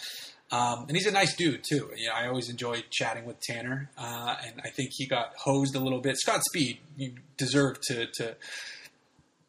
Um, 0.49 0.85
and 0.87 0.95
he's 0.95 1.05
a 1.05 1.11
nice 1.11 1.35
dude 1.35 1.65
too. 1.67 1.91
You 1.97 2.07
know, 2.07 2.13
I 2.15 2.27
always 2.27 2.49
enjoy 2.49 2.85
chatting 2.89 3.25
with 3.25 3.41
Tanner, 3.41 3.89
uh, 3.97 4.35
and 4.45 4.61
I 4.63 4.69
think 4.69 4.91
he 4.93 5.07
got 5.07 5.33
hosed 5.35 5.75
a 5.75 5.79
little 5.79 5.99
bit. 5.99 6.15
Scott 6.17 6.41
Speed, 6.45 6.77
you 6.95 7.15
deserved 7.35 7.81
to, 7.87 8.05
to 8.13 8.37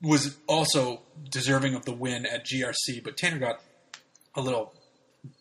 was 0.02 0.36
also 0.48 1.02
deserving 1.30 1.74
of 1.74 1.84
the 1.84 1.92
win 1.92 2.26
at 2.26 2.44
GRC, 2.44 3.04
but 3.04 3.16
Tanner 3.16 3.38
got 3.38 3.60
a 4.34 4.40
little 4.40 4.74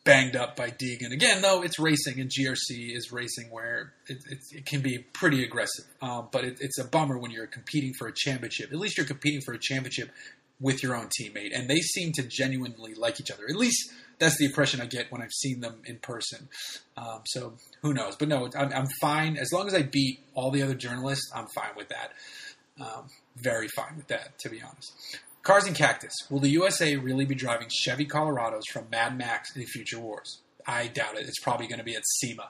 banged 0.03 0.35
up 0.35 0.55
by 0.55 0.69
Deegan. 0.69 1.11
Again, 1.11 1.41
though, 1.41 1.61
it's 1.61 1.79
racing, 1.79 2.19
and 2.19 2.29
GRC 2.29 2.95
is 2.95 3.11
racing 3.11 3.49
where 3.51 3.93
it, 4.07 4.17
it, 4.29 4.39
it 4.51 4.65
can 4.65 4.81
be 4.81 4.99
pretty 5.13 5.43
aggressive. 5.43 5.85
Um, 6.01 6.29
but 6.31 6.43
it, 6.45 6.57
it's 6.59 6.79
a 6.79 6.85
bummer 6.85 7.17
when 7.17 7.31
you're 7.31 7.47
competing 7.47 7.93
for 7.97 8.07
a 8.07 8.13
championship. 8.13 8.71
At 8.71 8.79
least 8.79 8.97
you're 8.97 9.05
competing 9.05 9.41
for 9.41 9.53
a 9.53 9.59
championship 9.59 10.11
with 10.59 10.83
your 10.83 10.95
own 10.95 11.09
teammate, 11.19 11.49
and 11.53 11.69
they 11.69 11.79
seem 11.79 12.11
to 12.13 12.23
genuinely 12.23 12.93
like 12.93 13.19
each 13.19 13.31
other. 13.31 13.43
At 13.49 13.55
least 13.55 13.91
that's 14.19 14.37
the 14.37 14.45
impression 14.45 14.79
I 14.79 14.85
get 14.85 15.11
when 15.11 15.21
I've 15.21 15.33
seen 15.33 15.59
them 15.59 15.81
in 15.85 15.97
person. 15.97 16.47
Um, 16.95 17.21
so 17.25 17.53
who 17.81 17.93
knows? 17.93 18.15
But 18.15 18.29
no, 18.29 18.49
I'm, 18.57 18.71
I'm, 18.71 18.87
fine 19.01 19.37
as 19.37 19.51
long 19.51 19.67
as 19.67 19.73
I 19.73 19.81
beat 19.81 20.19
all 20.33 20.51
the 20.51 20.61
other 20.61 20.75
journalists. 20.75 21.29
I'm 21.35 21.47
fine 21.47 21.71
with 21.75 21.89
that. 21.89 22.13
Um, 22.79 23.07
very 23.35 23.67
fine 23.67 23.97
with 23.97 24.07
that, 24.07 24.39
to 24.39 24.49
be 24.49 24.61
honest. 24.61 24.93
Cars 25.43 25.65
and 25.65 25.75
Cactus. 25.75 26.13
Will 26.29 26.39
the 26.39 26.49
USA 26.49 26.95
really 26.95 27.25
be 27.25 27.35
driving 27.35 27.67
Chevy 27.69 28.05
Colorados 28.05 28.63
from 28.71 28.89
Mad 28.89 29.17
Max 29.17 29.55
in 29.55 29.65
future 29.65 29.99
wars? 29.99 30.41
I 30.65 30.87
doubt 30.87 31.17
it. 31.17 31.27
It's 31.27 31.39
probably 31.41 31.67
going 31.67 31.79
to 31.79 31.83
be 31.83 31.95
at 31.95 32.03
SEMA. 32.21 32.49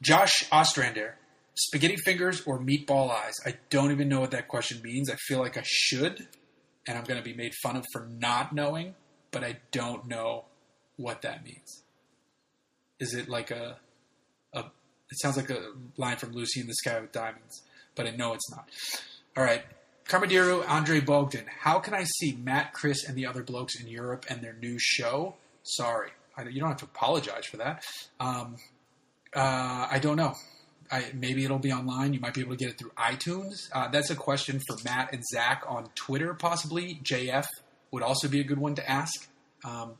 Josh 0.00 0.44
Ostrander. 0.50 1.16
Spaghetti 1.54 1.96
fingers 1.96 2.42
or 2.46 2.58
meatball 2.58 3.10
eyes? 3.10 3.34
I 3.46 3.54
don't 3.70 3.90
even 3.90 4.08
know 4.08 4.20
what 4.20 4.32
that 4.32 4.48
question 4.48 4.82
means. 4.82 5.08
I 5.08 5.16
feel 5.16 5.38
like 5.38 5.56
I 5.56 5.62
should, 5.64 6.26
and 6.86 6.98
I'm 6.98 7.04
going 7.04 7.18
to 7.18 7.24
be 7.24 7.34
made 7.34 7.54
fun 7.62 7.76
of 7.76 7.84
for 7.92 8.06
not 8.06 8.54
knowing, 8.54 8.94
but 9.30 9.42
I 9.42 9.58
don't 9.70 10.06
know 10.06 10.44
what 10.96 11.22
that 11.22 11.44
means. 11.44 11.82
Is 13.00 13.14
it 13.14 13.28
like 13.28 13.50
a, 13.50 13.78
a 14.52 14.60
it 14.60 15.20
sounds 15.20 15.38
like 15.38 15.50
a 15.50 15.72
line 15.96 16.16
from 16.18 16.32
Lucy 16.32 16.60
in 16.60 16.66
the 16.66 16.74
Sky 16.74 17.00
with 17.00 17.12
Diamonds, 17.12 17.62
but 17.94 18.06
I 18.06 18.10
know 18.10 18.34
it's 18.34 18.50
not. 18.50 18.68
All 19.36 19.44
right, 19.44 19.64
Carmadiru, 20.08 20.68
Andre 20.68 21.00
Bogdan. 21.00 21.46
How 21.60 21.80
can 21.80 21.92
I 21.92 22.04
see 22.04 22.38
Matt, 22.40 22.72
Chris, 22.72 23.04
and 23.04 23.16
the 23.16 23.26
other 23.26 23.42
blokes 23.42 23.80
in 23.80 23.88
Europe 23.88 24.24
and 24.28 24.40
their 24.40 24.54
new 24.54 24.76
show? 24.78 25.34
Sorry, 25.64 26.10
I, 26.36 26.44
you 26.44 26.60
don't 26.60 26.68
have 26.68 26.78
to 26.78 26.84
apologize 26.84 27.44
for 27.46 27.56
that. 27.56 27.82
Um, 28.20 28.56
uh, 29.34 29.88
I 29.90 29.98
don't 30.00 30.16
know. 30.16 30.34
I, 30.92 31.06
maybe 31.12 31.44
it'll 31.44 31.58
be 31.58 31.72
online. 31.72 32.12
You 32.12 32.20
might 32.20 32.34
be 32.34 32.40
able 32.40 32.52
to 32.52 32.56
get 32.56 32.68
it 32.68 32.78
through 32.78 32.92
iTunes. 32.96 33.68
Uh, 33.72 33.88
that's 33.88 34.10
a 34.10 34.14
question 34.14 34.60
for 34.64 34.76
Matt 34.84 35.12
and 35.12 35.24
Zach 35.24 35.64
on 35.66 35.88
Twitter, 35.96 36.34
possibly. 36.34 37.00
JF 37.02 37.46
would 37.90 38.04
also 38.04 38.28
be 38.28 38.40
a 38.40 38.44
good 38.44 38.58
one 38.58 38.76
to 38.76 38.88
ask. 38.88 39.28
Um, 39.64 39.94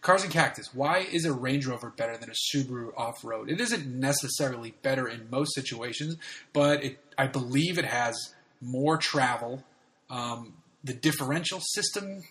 Cars 0.00 0.22
and 0.22 0.32
Cactus. 0.32 0.72
Why 0.72 0.98
is 0.98 1.24
a 1.24 1.32
Range 1.32 1.66
Rover 1.66 1.90
better 1.90 2.16
than 2.16 2.30
a 2.30 2.34
Subaru 2.56 2.92
off 2.96 3.24
road? 3.24 3.50
It 3.50 3.60
isn't 3.60 3.86
necessarily 3.86 4.74
better 4.82 5.08
in 5.08 5.28
most 5.30 5.54
situations, 5.54 6.16
but 6.52 6.84
it, 6.84 6.98
I 7.16 7.26
believe 7.26 7.78
it 7.78 7.84
has 7.84 8.14
more 8.60 8.96
travel. 8.96 9.64
Um, 10.10 10.54
the 10.84 10.94
differential 10.94 11.60
system 11.60 12.22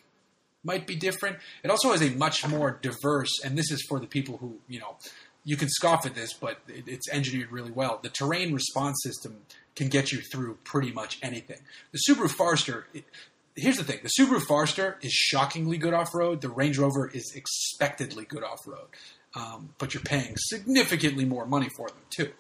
might 0.63 0.87
be 0.87 0.95
different. 0.95 1.37
It 1.63 1.71
also 1.71 1.91
has 1.91 2.01
a 2.01 2.09
much 2.09 2.45
more 2.47 2.79
diverse, 2.81 3.31
and 3.43 3.57
this 3.57 3.71
is 3.71 3.85
for 3.87 3.99
the 3.99 4.07
people 4.07 4.37
who, 4.37 4.59
you 4.67 4.79
know, 4.79 4.97
you 5.43 5.55
can 5.55 5.69
scoff 5.69 6.05
at 6.05 6.13
this, 6.13 6.33
but 6.33 6.59
it, 6.67 6.87
it's 6.87 7.09
engineered 7.09 7.51
really 7.51 7.71
well. 7.71 7.99
The 8.01 8.09
terrain 8.09 8.53
response 8.53 8.97
system 9.01 9.43
can 9.75 9.87
get 9.87 10.11
you 10.11 10.19
through 10.19 10.57
pretty 10.63 10.91
much 10.91 11.19
anything. 11.21 11.59
The 11.91 11.99
Subaru 12.07 12.29
Forester, 12.29 12.87
it, 12.93 13.05
here's 13.55 13.77
the 13.77 13.83
thing 13.83 13.99
the 14.03 14.11
Subaru 14.19 14.41
Forester 14.41 14.97
is 15.01 15.13
shockingly 15.13 15.77
good 15.77 15.93
off 15.93 16.13
road, 16.13 16.41
the 16.41 16.49
Range 16.49 16.77
Rover 16.77 17.09
is 17.09 17.33
expectedly 17.35 18.25
good 18.25 18.43
off 18.43 18.67
road. 18.67 18.87
Um, 19.35 19.69
but 19.77 19.93
you're 19.93 20.03
paying 20.03 20.35
significantly 20.37 21.23
more 21.23 21.45
money 21.45 21.69
for 21.77 21.89
them, 21.89 21.99
too. 22.09 22.31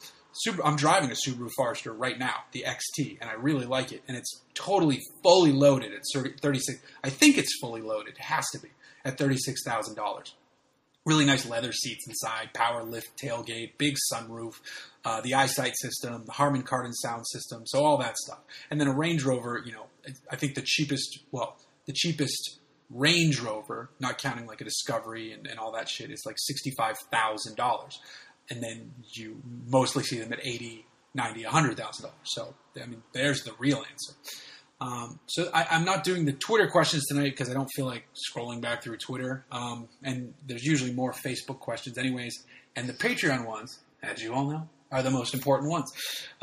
I'm 0.63 0.75
driving 0.75 1.11
a 1.11 1.15
Subaru 1.15 1.49
Forester 1.55 1.93
right 1.93 2.17
now, 2.17 2.35
the 2.51 2.65
XT, 2.67 3.17
and 3.21 3.29
I 3.29 3.33
really 3.33 3.65
like 3.65 3.91
it. 3.91 4.03
And 4.07 4.15
it's 4.17 4.41
totally 4.53 5.01
fully 5.23 5.51
loaded 5.51 5.91
at 5.93 6.01
36. 6.13 6.79
I 7.03 7.09
think 7.09 7.37
it's 7.37 7.57
fully 7.59 7.81
loaded. 7.81 8.15
It 8.15 8.21
has 8.21 8.45
to 8.53 8.59
be 8.59 8.69
at 9.05 9.17
thirty-six 9.17 9.63
thousand 9.63 9.95
dollars. 9.95 10.35
Really 11.05 11.23
nice 11.25 11.47
leather 11.47 11.71
seats 11.71 12.05
inside, 12.05 12.49
power 12.53 12.83
lift 12.83 13.17
tailgate, 13.17 13.77
big 13.77 13.95
sunroof, 14.11 14.55
uh, 15.05 15.21
the 15.21 15.31
EyeSight 15.31 15.71
system, 15.75 16.23
the 16.25 16.33
Harman 16.33 16.63
Kardon 16.63 16.91
sound 16.91 17.25
system, 17.27 17.65
so 17.65 17.85
all 17.85 17.97
that 17.99 18.17
stuff. 18.17 18.39
And 18.69 18.81
then 18.81 18.89
a 18.89 18.93
Range 18.93 19.23
Rover, 19.23 19.63
you 19.65 19.71
know, 19.71 19.85
I 20.29 20.35
think 20.35 20.55
the 20.55 20.63
cheapest, 20.65 21.19
well, 21.31 21.55
the 21.85 21.93
cheapest 21.93 22.59
Range 22.89 23.39
Rover, 23.39 23.89
not 24.01 24.17
counting 24.17 24.47
like 24.47 24.59
a 24.59 24.65
Discovery 24.65 25.31
and, 25.31 25.47
and 25.47 25.57
all 25.59 25.71
that 25.73 25.87
shit, 25.87 26.11
is 26.11 26.23
like 26.25 26.35
sixty-five 26.37 26.97
thousand 27.09 27.55
dollars 27.55 27.99
and 28.49 28.61
then 28.63 28.91
you 29.13 29.41
mostly 29.67 30.03
see 30.03 30.17
them 30.19 30.31
at 30.33 30.39
80 30.45 30.85
90 31.13 31.43
$100000 31.43 32.09
so 32.23 32.53
i 32.81 32.85
mean 32.85 33.01
there's 33.13 33.43
the 33.43 33.53
real 33.59 33.77
answer 33.77 34.13
Um, 34.79 35.19
so 35.25 35.49
I, 35.53 35.65
I'm 35.71 35.85
not 35.85 36.03
doing 36.03 36.25
the 36.25 36.33
Twitter 36.33 36.67
questions 36.69 37.03
tonight 37.07 37.31
because 37.31 37.49
I 37.49 37.53
don't 37.53 37.69
feel 37.75 37.87
like 37.87 38.03
scrolling 38.13 38.61
back 38.61 38.83
through 38.83 38.97
Twitter. 38.97 39.43
Um, 39.51 39.87
and 40.03 40.35
there's 40.45 40.63
usually 40.63 40.93
more 40.93 41.13
Facebook 41.13 41.59
questions, 41.59 41.97
anyways. 41.97 42.35
And 42.75 42.87
the 42.87 42.93
Patreon 42.93 43.47
ones, 43.47 43.79
as 44.03 44.21
you 44.21 44.35
all 44.35 44.45
know, 44.45 44.69
are 44.91 45.01
the 45.01 45.09
most 45.09 45.33
important 45.33 45.71
ones. 45.71 45.91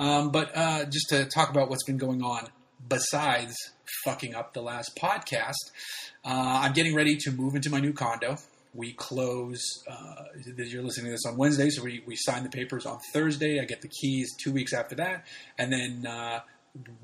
Um, 0.01 0.33
but 0.33 0.51
uh, 0.57 0.85
just 0.87 1.11
to 1.11 1.27
talk 1.27 1.49
about 1.51 1.71
what's 1.71 1.85
been 1.85 1.97
going 1.97 2.23
on 2.23 2.49
besides 2.89 3.55
fucking 4.05 4.35
up 4.35 4.53
the 4.53 4.63
last 4.63 4.99
podcast, 5.01 5.63
uh, 6.25 6.63
I'm 6.65 6.73
getting 6.73 6.97
ready 6.97 7.17
to 7.19 7.31
move 7.31 7.55
into 7.55 7.71
my 7.71 7.79
new 7.79 7.93
condo. 7.93 8.37
We 8.75 8.93
close. 8.93 9.63
Uh, 9.89 10.25
you're 10.57 10.83
listening 10.83 11.07
to 11.07 11.13
this 11.13 11.27
on 11.27 11.37
Wednesday, 11.37 11.71
so 11.71 11.85
we, 11.85 12.03
we 12.07 12.17
sign 12.17 12.43
the 12.43 12.51
papers 12.51 12.87
on 12.87 12.99
Thursday. 13.13 13.61
I 13.61 13.67
get 13.67 13.83
the 13.83 13.89
keys 13.89 14.35
two 14.43 14.53
weeks 14.53 14.73
after 14.73 14.97
that, 14.97 15.27
and 15.57 15.73
then 15.73 16.07
uh, 16.07 16.41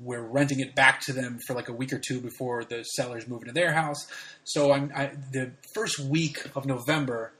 we're 0.01 0.21
renting 0.21 0.59
it 0.59 0.75
back 0.75 0.99
to 1.01 1.13
them 1.13 1.39
for 1.47 1.53
like 1.53 1.69
a 1.69 1.73
week 1.73 1.93
or 1.93 1.99
two 1.99 2.19
before 2.19 2.65
the 2.65 2.83
sellers 2.83 3.25
move 3.25 3.43
into 3.43 3.53
their 3.53 3.71
house. 3.71 4.05
So 4.43 4.73
I'm 4.73 4.91
I, 4.93 5.11
the 5.31 5.51
first 5.73 5.97
week 5.99 6.45
of 6.55 6.65
November. 6.65 7.31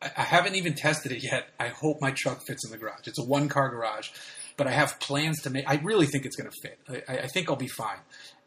I, 0.00 0.10
I 0.16 0.22
haven't 0.22 0.54
even 0.54 0.74
tested 0.74 1.12
it 1.12 1.22
yet. 1.22 1.48
I 1.60 1.68
hope 1.68 2.00
my 2.00 2.12
truck 2.12 2.46
fits 2.46 2.64
in 2.64 2.70
the 2.70 2.78
garage. 2.78 3.06
It's 3.06 3.18
a 3.18 3.24
one 3.24 3.50
car 3.50 3.68
garage, 3.68 4.08
but 4.56 4.66
I 4.66 4.70
have 4.70 4.98
plans 4.98 5.42
to 5.42 5.50
make. 5.50 5.68
I 5.68 5.74
really 5.84 6.06
think 6.06 6.24
it's 6.24 6.36
going 6.36 6.50
to 6.50 6.56
fit. 6.62 6.78
I, 7.06 7.18
I 7.18 7.26
think 7.26 7.50
I'll 7.50 7.56
be 7.56 7.68
fine, 7.68 7.98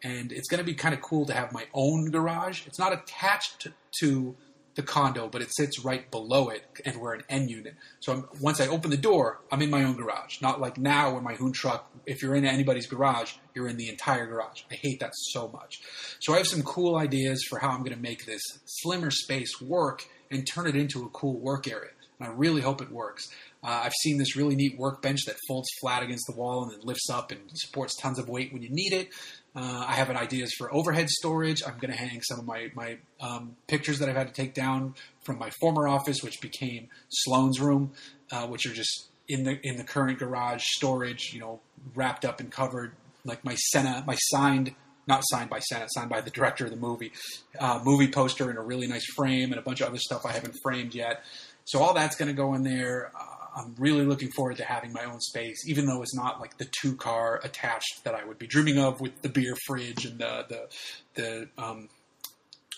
and 0.03 0.31
it's 0.31 0.47
going 0.47 0.59
to 0.59 0.65
be 0.65 0.73
kind 0.73 0.95
of 0.95 1.01
cool 1.01 1.27
to 1.27 1.33
have 1.33 1.53
my 1.53 1.65
own 1.75 2.09
garage. 2.09 2.65
It's 2.65 2.79
not 2.79 2.91
attached 2.91 3.67
to 3.99 4.35
the 4.75 4.83
condo, 4.83 5.27
but 5.27 5.41
it 5.41 5.53
sits 5.53 5.83
right 5.83 6.09
below 6.11 6.49
it, 6.49 6.63
and 6.85 6.97
we're 6.97 7.13
an 7.13 7.23
N 7.29 7.49
unit. 7.49 7.75
So 7.99 8.13
I'm, 8.13 8.27
once 8.39 8.61
I 8.61 8.67
open 8.67 8.89
the 8.89 8.97
door, 8.97 9.41
I'm 9.51 9.61
in 9.61 9.69
my 9.69 9.83
own 9.83 9.97
garage. 9.97 10.41
Not 10.41 10.61
like 10.61 10.77
now 10.77 11.11
where 11.11 11.21
my 11.21 11.33
Hoon 11.33 11.51
truck, 11.51 11.89
if 12.05 12.21
you're 12.21 12.35
in 12.35 12.45
anybody's 12.45 12.87
garage, 12.87 13.33
you're 13.53 13.67
in 13.67 13.77
the 13.77 13.89
entire 13.89 14.25
garage. 14.25 14.63
I 14.71 14.75
hate 14.75 14.99
that 15.01 15.11
so 15.13 15.49
much. 15.49 15.81
So 16.19 16.33
I 16.33 16.37
have 16.37 16.47
some 16.47 16.63
cool 16.63 16.95
ideas 16.95 17.43
for 17.49 17.59
how 17.59 17.69
I'm 17.69 17.83
going 17.83 17.95
to 17.95 18.01
make 18.01 18.25
this 18.25 18.41
slimmer 18.65 19.11
space 19.11 19.59
work 19.61 20.05
and 20.29 20.47
turn 20.47 20.67
it 20.67 20.75
into 20.75 21.03
a 21.03 21.09
cool 21.09 21.39
work 21.39 21.67
area. 21.67 21.91
And 22.19 22.29
I 22.29 22.33
really 22.33 22.61
hope 22.61 22.81
it 22.81 22.91
works. 22.91 23.29
Uh, 23.63 23.81
I've 23.83 23.93
seen 24.01 24.17
this 24.17 24.35
really 24.35 24.55
neat 24.55 24.77
workbench 24.77 25.25
that 25.25 25.35
folds 25.47 25.67
flat 25.81 26.01
against 26.01 26.25
the 26.27 26.33
wall 26.33 26.63
and 26.63 26.71
then 26.71 26.79
lifts 26.83 27.09
up 27.09 27.31
and 27.31 27.41
supports 27.53 27.95
tons 27.95 28.17
of 28.19 28.29
weight 28.29 28.53
when 28.53 28.61
you 28.61 28.69
need 28.69 28.93
it. 28.93 29.09
Uh, 29.53 29.85
I 29.87 29.93
have 29.93 30.09
ideas 30.09 30.53
for 30.57 30.73
overhead 30.73 31.09
storage. 31.09 31.61
I'm 31.65 31.77
going 31.77 31.91
to 31.91 31.97
hang 31.97 32.21
some 32.21 32.39
of 32.39 32.45
my 32.45 32.71
my 32.73 32.97
um, 33.19 33.55
pictures 33.67 33.99
that 33.99 34.07
I've 34.07 34.15
had 34.15 34.27
to 34.27 34.33
take 34.33 34.53
down 34.53 34.95
from 35.23 35.37
my 35.37 35.49
former 35.59 35.87
office, 35.87 36.23
which 36.23 36.39
became 36.39 36.87
Sloan's 37.09 37.59
room, 37.59 37.91
uh, 38.31 38.47
which 38.47 38.65
are 38.65 38.73
just 38.73 39.09
in 39.27 39.43
the 39.43 39.59
in 39.63 39.77
the 39.77 39.83
current 39.83 40.19
garage 40.19 40.63
storage. 40.63 41.33
You 41.33 41.41
know, 41.41 41.59
wrapped 41.95 42.23
up 42.23 42.39
and 42.39 42.51
covered 42.51 42.93
like 43.25 43.43
my 43.43 43.55
Senna, 43.55 44.03
my 44.07 44.15
signed. 44.15 44.75
Not 45.07 45.23
signed 45.25 45.49
by 45.49 45.59
Senna, 45.59 45.87
signed 45.89 46.09
by 46.09 46.21
the 46.21 46.29
director 46.29 46.65
of 46.65 46.71
the 46.71 46.77
movie. 46.77 47.11
Uh, 47.59 47.81
movie 47.83 48.09
poster 48.09 48.51
in 48.51 48.55
a 48.55 48.61
really 48.61 48.87
nice 48.87 49.05
frame, 49.17 49.51
and 49.51 49.59
a 49.59 49.63
bunch 49.63 49.81
of 49.81 49.87
other 49.87 49.97
stuff 49.97 50.25
I 50.25 50.31
haven't 50.31 50.55
framed 50.63 50.93
yet. 50.93 51.23
So 51.65 51.79
all 51.81 51.93
that's 51.93 52.15
going 52.15 52.29
to 52.29 52.35
go 52.35 52.53
in 52.53 52.63
there. 52.63 53.11
Uh, 53.19 53.40
I'm 53.55 53.75
really 53.77 54.05
looking 54.05 54.31
forward 54.31 54.57
to 54.57 54.63
having 54.63 54.93
my 54.93 55.03
own 55.03 55.19
space, 55.19 55.67
even 55.67 55.85
though 55.85 56.01
it's 56.01 56.15
not 56.15 56.39
like 56.39 56.57
the 56.57 56.69
two 56.81 56.95
car 56.95 57.39
attached 57.43 58.03
that 58.03 58.15
I 58.15 58.23
would 58.23 58.37
be 58.37 58.47
dreaming 58.47 58.79
of 58.79 59.01
with 59.01 59.21
the 59.21 59.29
beer 59.29 59.55
fridge 59.65 60.05
and 60.05 60.19
the 60.19 60.45
the, 60.49 60.69
the 61.15 61.63
um, 61.63 61.89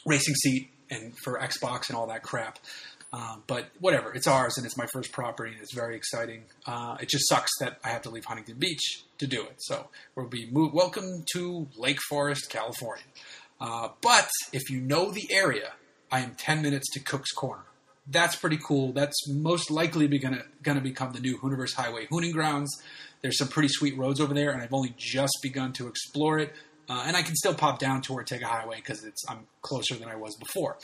racing 0.06 0.36
seat 0.36 0.70
and 0.90 1.14
for 1.24 1.40
Xbox 1.40 1.90
and 1.90 1.98
all 1.98 2.08
that 2.08 2.24
crap. 2.24 2.60
Um, 3.12 3.44
but 3.46 3.68
whatever, 3.80 4.12
it's 4.14 4.26
ours 4.26 4.58
and 4.58 4.66
it's 4.66 4.76
my 4.76 4.88
first 4.92 5.12
property 5.12 5.52
and 5.52 5.62
it's 5.62 5.74
very 5.74 5.96
exciting. 5.96 6.46
Uh, 6.66 6.98
it 7.00 7.10
just 7.10 7.30
sucks 7.30 7.52
that 7.60 7.78
I 7.84 7.90
have 7.90 8.02
to 8.04 8.10
leave 8.10 8.26
Huntington 8.26 8.58
Beach 8.58 9.04
to 9.20 9.28
do 9.28 9.44
it. 9.44 9.56
So 9.60 9.90
we'll 10.16 10.28
be 10.28 10.50
moved. 10.50 10.74
Welcome 10.74 11.24
to 11.34 11.68
Lake 11.78 12.00
Forest, 12.10 12.50
California. 12.50 13.04
Uh, 13.62 13.90
but 14.02 14.30
if 14.52 14.72
you 14.72 14.82
know 14.82 15.12
the 15.12 15.28
area, 15.32 15.74
I 16.12 16.22
am 16.22 16.34
10 16.34 16.64
minutes 16.64 16.90
to 16.94 17.00
Cook's 17.00 17.32
Corner 17.32 17.66
that's 18.08 18.36
pretty 18.36 18.58
cool. 18.58 18.92
That's 18.92 19.16
most 19.30 19.72
likely 19.72 20.08
gonna 20.18 20.44
gonna 20.62 20.82
become 20.82 21.14
the 21.14 21.20
new 21.20 21.38
Hooniverse 21.38 21.74
Highway 21.74 22.08
Hooning 22.08 22.34
Grounds. 22.34 22.82
There's 23.22 23.38
some 23.38 23.48
pretty 23.48 23.70
sweet 23.70 23.98
roads 23.98 24.20
over 24.20 24.34
there, 24.34 24.52
and 24.52 24.62
I've 24.62 24.74
only 24.74 24.94
just 24.98 25.40
begun 25.42 25.72
to 25.74 25.88
explore 25.88 26.40
it. 26.40 26.54
Uh, 26.90 27.04
and 27.06 27.16
I 27.16 27.22
can 27.22 27.36
still 27.36 27.54
pop 27.54 27.80
down 27.80 28.02
to 28.02 28.14
Ortega 28.14 28.46
Highway 28.46 28.76
because 28.78 29.06
it's 29.06 29.24
I'm 29.30 29.48
closer 29.62 29.96
than 29.96 30.10
I 30.10 30.16
was 30.16 30.36
before. 30.36 30.78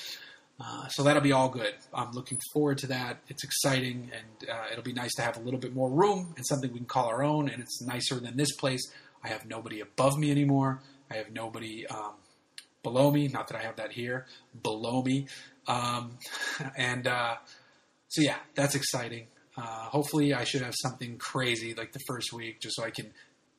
Uh, 0.62 0.88
so 0.88 1.04
that'll 1.04 1.22
be 1.22 1.32
all 1.32 1.50
good. 1.50 1.74
I'm 1.94 2.12
looking 2.12 2.40
forward 2.54 2.80
to 2.80 2.88
that. 2.88 3.18
It's 3.30 3.44
exciting, 3.44 4.12
and 4.14 4.50
uh, 4.50 4.66
it'll 4.72 4.84
be 4.84 4.94
nice 4.94 5.14
to 5.16 5.22
have 5.22 5.38
a 5.38 5.40
little 5.42 5.60
bit 5.60 5.74
more 5.74 5.90
room 5.90 6.34
and 6.36 6.46
something 6.46 6.72
we 6.72 6.80
can 6.80 6.86
call 6.86 7.08
our 7.08 7.24
own. 7.24 7.50
And 7.50 7.62
it's 7.62 7.82
nicer 7.82 8.20
than 8.20 8.38
this 8.38 8.54
place. 8.56 8.82
I 9.24 9.30
have 9.30 9.46
nobody 9.46 9.82
above 9.82 10.18
me 10.18 10.32
anymore. 10.32 10.82
I 11.12 11.16
have 11.16 11.32
nobody 11.32 11.88
um, 11.88 12.14
below 12.84 13.12
me. 13.12 13.28
Not 13.28 13.48
that 13.50 13.58
I 13.58 13.64
have 13.64 13.78
that 13.78 13.92
here. 13.92 14.26
Below 14.62 15.02
me. 15.02 15.28
Um, 15.70 16.18
and 16.78 17.08
uh, 17.08 17.36
so 18.10 18.22
yeah, 18.22 18.38
that's 18.56 18.76
exciting. 18.76 19.28
Uh, 19.56 19.62
hopefully, 19.62 20.34
I 20.34 20.44
should 20.44 20.62
have 20.62 20.76
something 20.82 21.18
crazy 21.18 21.74
like 21.74 21.94
the 21.94 22.00
first 22.08 22.34
week, 22.34 22.60
just 22.60 22.76
so 22.76 22.84
I 22.84 22.90
can 22.90 23.14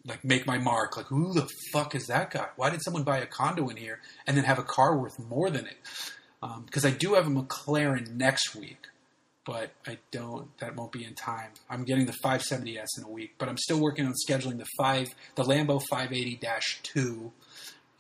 like 0.07 0.25
make 0.25 0.47
my 0.47 0.59
mark. 0.59 0.97
Like, 0.97 1.07
who 1.07 1.33
the 1.33 1.49
fuck 1.73 1.95
is 1.95 2.07
that 2.07 2.31
guy? 2.31 2.49
Why 2.57 2.71
did 2.71 2.83
someone 2.83 3.05
buy 3.05 3.19
a 3.19 3.27
condo 3.27 3.69
in 3.69 3.77
here 3.77 4.01
and 4.27 4.37
then 4.37 4.45
have 4.45 4.59
a 4.59 4.63
car 4.63 4.97
worth 4.97 5.19
more 5.19 5.51
than 5.51 5.67
it? 5.67 5.77
Because 6.67 6.85
um, 6.85 6.91
I 6.91 6.95
do 6.95 7.15
have 7.15 7.27
a 7.27 7.31
McLaren 7.31 8.15
next 8.15 8.55
week, 8.55 8.87
but 9.45 9.73
I 9.87 9.99
don't. 10.11 10.57
That 10.59 10.75
won't 10.75 10.91
be 10.91 11.05
in 11.05 11.15
time. 11.15 11.51
I'm 11.69 11.85
getting 11.85 12.07
the 12.07 12.17
570s 12.25 12.87
in 12.97 13.05
a 13.05 13.11
week, 13.11 13.35
but 13.39 13.49
I'm 13.49 13.59
still 13.59 13.79
working 13.79 14.07
on 14.07 14.15
scheduling 14.27 14.59
the 14.59 14.67
five, 14.79 15.09
the 15.35 15.45
Lambo 15.45 15.83
580-2 15.93 17.31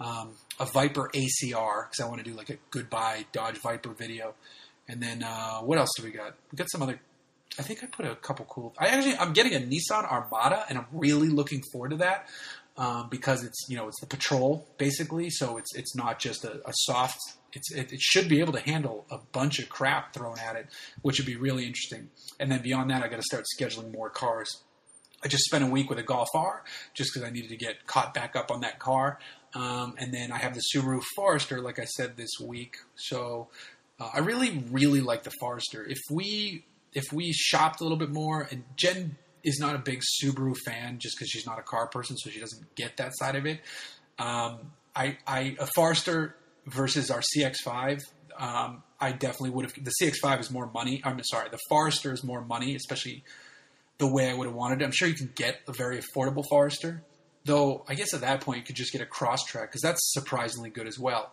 um, 0.00 0.32
a 0.60 0.66
Viper 0.66 1.10
ACR 1.14 1.88
because 1.88 2.00
I 2.00 2.06
want 2.06 2.22
to 2.22 2.30
do 2.30 2.36
like 2.36 2.50
a 2.50 2.58
goodbye 2.70 3.24
Dodge 3.32 3.56
Viper 3.58 3.90
video. 3.94 4.34
And 4.86 5.02
then 5.02 5.22
uh, 5.22 5.60
what 5.60 5.78
else 5.78 5.90
do 5.96 6.04
we 6.04 6.10
got? 6.10 6.34
We 6.52 6.56
got 6.56 6.70
some 6.70 6.82
other. 6.82 7.00
I 7.58 7.62
think 7.62 7.82
I 7.82 7.86
put 7.86 8.06
a 8.06 8.14
couple 8.14 8.44
cool. 8.44 8.74
I 8.78 8.88
actually 8.88 9.16
I'm 9.16 9.32
getting 9.32 9.54
a 9.54 9.58
Nissan 9.58 10.04
Armada, 10.04 10.66
and 10.68 10.78
I'm 10.78 10.86
really 10.92 11.28
looking 11.28 11.62
forward 11.72 11.90
to 11.90 11.96
that 11.96 12.28
um, 12.76 13.08
because 13.10 13.42
it's 13.42 13.66
you 13.68 13.76
know 13.76 13.88
it's 13.88 14.00
the 14.00 14.06
patrol 14.06 14.68
basically, 14.78 15.30
so 15.30 15.56
it's 15.56 15.74
it's 15.74 15.96
not 15.96 16.18
just 16.18 16.44
a, 16.44 16.60
a 16.68 16.72
soft. 16.72 17.18
It's 17.52 17.72
it, 17.72 17.92
it, 17.92 18.00
should 18.00 18.28
be 18.28 18.38
able 18.38 18.52
to 18.52 18.60
handle 18.60 19.06
a 19.10 19.18
bunch 19.32 19.58
of 19.58 19.68
crap 19.68 20.14
thrown 20.14 20.38
at 20.38 20.54
it, 20.54 20.68
which 21.02 21.18
would 21.18 21.26
be 21.26 21.36
really 21.36 21.66
interesting. 21.66 22.10
And 22.38 22.50
then 22.52 22.62
beyond 22.62 22.90
that, 22.90 23.02
I 23.02 23.08
got 23.08 23.16
to 23.16 23.22
start 23.22 23.44
scheduling 23.58 23.92
more 23.92 24.08
cars. 24.08 24.62
I 25.22 25.28
just 25.28 25.44
spent 25.44 25.64
a 25.64 25.66
week 25.66 25.90
with 25.90 25.98
a 25.98 26.02
Golf 26.02 26.28
R 26.34 26.64
just 26.94 27.12
because 27.12 27.28
I 27.28 27.32
needed 27.32 27.50
to 27.50 27.56
get 27.56 27.86
caught 27.86 28.14
back 28.14 28.36
up 28.36 28.50
on 28.50 28.60
that 28.60 28.78
car. 28.78 29.18
Um, 29.54 29.94
and 29.98 30.14
then 30.14 30.30
I 30.30 30.38
have 30.38 30.54
the 30.54 30.62
Subaru 30.72 31.02
Forester, 31.16 31.60
like 31.60 31.78
I 31.78 31.84
said 31.84 32.16
this 32.16 32.30
week. 32.40 32.76
So 32.94 33.48
uh, 33.98 34.10
I 34.14 34.20
really, 34.20 34.64
really 34.70 35.00
like 35.00 35.24
the 35.24 35.32
Forester. 35.40 35.84
If 35.84 35.98
we 36.10 36.64
if 36.92 37.12
we 37.12 37.32
shopped 37.32 37.80
a 37.80 37.84
little 37.84 37.98
bit 37.98 38.10
more, 38.10 38.48
and 38.50 38.64
Jen 38.76 39.16
is 39.44 39.58
not 39.58 39.74
a 39.74 39.78
big 39.78 40.02
Subaru 40.22 40.56
fan 40.66 40.98
just 40.98 41.16
because 41.16 41.28
she's 41.28 41.46
not 41.46 41.58
a 41.58 41.62
car 41.62 41.86
person, 41.86 42.16
so 42.16 42.30
she 42.30 42.40
doesn't 42.40 42.74
get 42.74 42.96
that 42.96 43.12
side 43.16 43.36
of 43.36 43.46
it. 43.46 43.60
Um, 44.18 44.72
I, 44.94 45.18
I 45.26 45.56
a 45.58 45.66
Forester 45.74 46.36
versus 46.66 47.10
our 47.10 47.20
CX5. 47.20 48.00
Um, 48.38 48.82
I 49.00 49.12
definitely 49.12 49.50
would 49.50 49.64
have. 49.66 49.84
The 49.84 49.92
CX5 50.00 50.40
is 50.40 50.50
more 50.50 50.70
money. 50.72 51.00
I'm 51.04 51.22
sorry, 51.24 51.48
the 51.50 51.58
Forester 51.68 52.12
is 52.12 52.24
more 52.24 52.44
money, 52.44 52.74
especially 52.74 53.24
the 53.98 54.12
way 54.12 54.30
I 54.30 54.34
would 54.34 54.46
have 54.46 54.56
wanted 54.56 54.82
it. 54.82 54.84
I'm 54.84 54.92
sure 54.92 55.08
you 55.08 55.14
can 55.14 55.30
get 55.34 55.60
a 55.68 55.72
very 55.72 56.00
affordable 56.00 56.44
Forester, 56.48 57.02
Though 57.44 57.84
I 57.88 57.94
guess 57.94 58.12
at 58.14 58.20
that 58.20 58.42
point 58.42 58.58
you 58.58 58.64
could 58.64 58.76
just 58.76 58.92
get 58.92 59.00
a 59.00 59.06
Crosstrek 59.06 59.62
because 59.62 59.80
that's 59.82 60.12
surprisingly 60.12 60.70
good 60.70 60.86
as 60.86 60.98
well. 60.98 61.32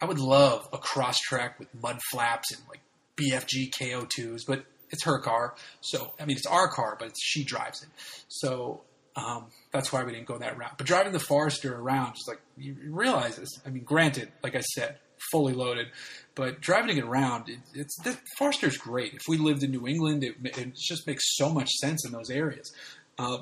I 0.00 0.06
would 0.06 0.18
love 0.18 0.68
a 0.72 0.78
Crosstrek 0.78 1.58
with 1.58 1.68
mud 1.74 1.98
flaps 2.10 2.52
and 2.52 2.62
like 2.68 2.80
BFG 3.16 3.70
KO2s, 3.80 4.40
but 4.46 4.64
it's 4.90 5.04
her 5.04 5.20
car. 5.20 5.54
So 5.80 6.12
I 6.18 6.24
mean 6.24 6.36
it's 6.36 6.46
our 6.46 6.68
car, 6.68 6.96
but 6.98 7.12
she 7.18 7.44
drives 7.44 7.82
it. 7.82 7.88
So 8.28 8.82
um, 9.14 9.46
that's 9.72 9.92
why 9.92 10.04
we 10.04 10.12
didn't 10.12 10.26
go 10.26 10.38
that 10.38 10.56
route. 10.56 10.78
But 10.78 10.86
driving 10.86 11.12
the 11.12 11.20
Forester 11.20 11.74
around, 11.74 12.14
just 12.14 12.28
like 12.28 12.40
you 12.56 12.76
realize 12.88 13.36
this. 13.36 13.50
I 13.66 13.70
mean, 13.70 13.84
granted, 13.84 14.32
like 14.42 14.56
I 14.56 14.60
said, 14.60 14.98
fully 15.30 15.52
loaded, 15.52 15.88
but 16.34 16.60
driving 16.60 16.96
it 16.96 17.04
around, 17.04 17.48
it, 17.48 17.58
it's 17.74 17.96
the 18.02 18.16
Forester's 18.38 18.76
great. 18.76 19.14
If 19.14 19.22
we 19.28 19.36
lived 19.36 19.62
in 19.62 19.70
New 19.70 19.86
England, 19.86 20.24
it, 20.24 20.36
it 20.42 20.74
just 20.74 21.06
makes 21.06 21.36
so 21.36 21.50
much 21.50 21.68
sense 21.72 22.06
in 22.06 22.12
those 22.12 22.30
areas. 22.30 22.72
Uh, 23.18 23.38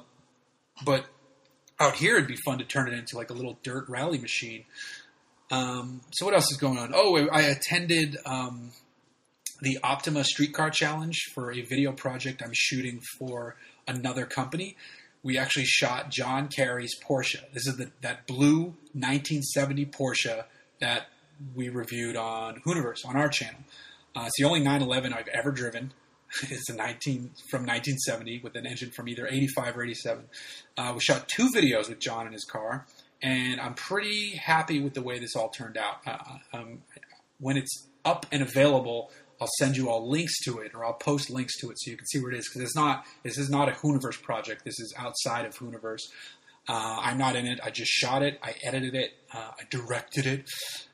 but 0.84 1.06
out 1.80 1.94
here 1.94 2.16
it'd 2.16 2.28
be 2.28 2.36
fun 2.44 2.58
to 2.58 2.64
turn 2.64 2.88
it 2.88 2.94
into 2.94 3.16
like 3.16 3.30
a 3.30 3.32
little 3.32 3.58
dirt 3.62 3.88
rally 3.88 4.18
machine. 4.18 4.64
Um, 5.50 6.02
so 6.12 6.26
what 6.26 6.34
else 6.34 6.50
is 6.52 6.58
going 6.58 6.78
on? 6.78 6.92
Oh, 6.94 7.28
I 7.32 7.40
attended 7.40 8.16
um, 8.24 8.70
the 9.60 9.78
Optima 9.82 10.22
Streetcar 10.22 10.70
Challenge 10.70 11.18
for 11.34 11.50
a 11.52 11.62
video 11.62 11.92
project 11.92 12.42
I'm 12.44 12.52
shooting 12.52 13.00
for 13.18 13.56
another 13.88 14.26
company. 14.26 14.76
We 15.22 15.36
actually 15.36 15.64
shot 15.64 16.10
John 16.10 16.48
Kerry's 16.48 16.94
Porsche. 17.02 17.40
This 17.52 17.66
is 17.66 17.76
the, 17.76 17.90
that 18.02 18.26
blue 18.26 18.74
1970 18.92 19.86
Porsche 19.86 20.44
that 20.80 21.08
we 21.54 21.68
reviewed 21.68 22.16
on 22.16 22.60
Hooniverse 22.66 23.04
on 23.06 23.16
our 23.16 23.28
channel. 23.28 23.60
Uh, 24.14 24.24
it's 24.26 24.38
the 24.38 24.44
only 24.44 24.60
911 24.60 25.12
I've 25.12 25.28
ever 25.28 25.50
driven. 25.50 25.92
it's 26.42 26.68
a 26.68 26.74
19 26.74 27.30
from 27.50 27.66
1970 27.66 28.40
with 28.42 28.56
an 28.56 28.66
engine 28.66 28.90
from 28.90 29.08
either 29.08 29.26
85 29.26 29.76
or 29.76 29.84
87. 29.84 30.24
Uh, 30.76 30.92
we 30.94 31.00
shot 31.00 31.28
two 31.28 31.48
videos 31.50 31.88
with 31.88 31.98
John 31.98 32.26
in 32.26 32.32
his 32.32 32.44
car, 32.44 32.86
and 33.22 33.60
I'm 33.60 33.74
pretty 33.74 34.36
happy 34.36 34.80
with 34.80 34.94
the 34.94 35.02
way 35.02 35.18
this 35.18 35.34
all 35.36 35.48
turned 35.48 35.76
out. 35.76 35.96
Uh, 36.06 36.56
um, 36.56 36.82
when 37.38 37.56
it's 37.56 37.86
up 38.04 38.26
and 38.30 38.42
available, 38.42 39.10
I'll 39.40 39.48
send 39.58 39.76
you 39.76 39.88
all 39.88 40.08
links 40.08 40.38
to 40.44 40.58
it, 40.58 40.72
or 40.74 40.84
I'll 40.84 40.92
post 40.92 41.30
links 41.30 41.58
to 41.60 41.70
it 41.70 41.78
so 41.78 41.90
you 41.90 41.96
can 41.96 42.06
see 42.06 42.20
where 42.20 42.32
it 42.32 42.38
is. 42.38 42.48
Because 42.48 42.62
it's 42.62 42.76
not 42.76 43.06
this 43.22 43.38
is 43.38 43.48
not 43.48 43.68
a 43.68 43.72
Hooniverse 43.72 44.22
project. 44.22 44.64
This 44.64 44.78
is 44.78 44.94
outside 44.96 45.46
of 45.46 45.56
Hooniverse. 45.56 46.02
Uh, 46.68 47.00
I'm 47.00 47.18
not 47.18 47.36
in 47.36 47.46
it. 47.46 47.58
I 47.64 47.70
just 47.70 47.90
shot 47.90 48.22
it. 48.22 48.38
I 48.42 48.54
edited 48.62 48.94
it. 48.94 49.14
Uh, 49.32 49.50
I 49.58 49.62
directed 49.70 50.26
it. 50.26 50.44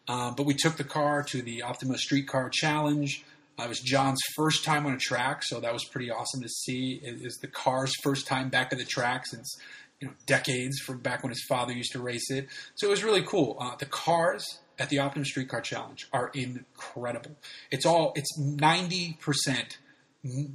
Um, 0.09 0.35
but 0.37 0.47
we 0.47 0.55
took 0.55 0.77
the 0.77 0.85
car 0.85 1.25
to 1.25 1.43
the 1.43 1.63
Optima 1.63 1.99
Streetcar 1.99 2.51
Challenge. 2.51 3.25
It 3.59 3.69
was 3.69 3.81
John's 3.81 4.21
first 4.35 4.65
time 4.65 4.87
on 4.87 4.93
a 4.93 4.99
track, 4.99 5.43
so 5.43 5.61
that 5.61 5.73
was 5.73 5.85
pretty 5.85 6.11
awesome 6.11 6.43
to 6.43 6.49
see. 6.49 7.01
It 7.03 7.23
is 7.23 7.39
the 7.41 7.49
car's 7.49 7.93
first 8.03 8.27
time 8.27 8.51
back 8.51 8.73
at 8.73 8.79
the 8.79 8.85
track 8.85 9.27
since 9.27 9.57
you 10.01 10.09
know 10.09 10.15
decades 10.27 10.79
from 10.79 10.99
back 10.99 11.23
when 11.23 11.31
his 11.31 11.43
father 11.49 11.73
used 11.73 11.93
to 11.93 12.01
race 12.01 12.31
it. 12.31 12.49
So 12.75 12.87
it 12.87 12.91
was 12.91 13.03
really 13.03 13.23
cool. 13.23 13.57
Uh, 13.59 13.77
the 13.77 13.87
cars 13.87 14.61
at 14.79 14.91
the 14.91 14.99
Optima 14.99 15.25
Streetcar 15.25 15.63
Challenge 15.63 16.07
are 16.13 16.31
incredible. 16.35 17.37
It's 17.71 17.87
all 17.87 18.13
it's 18.15 18.39
ninety 18.39 19.17
percent 19.21 19.79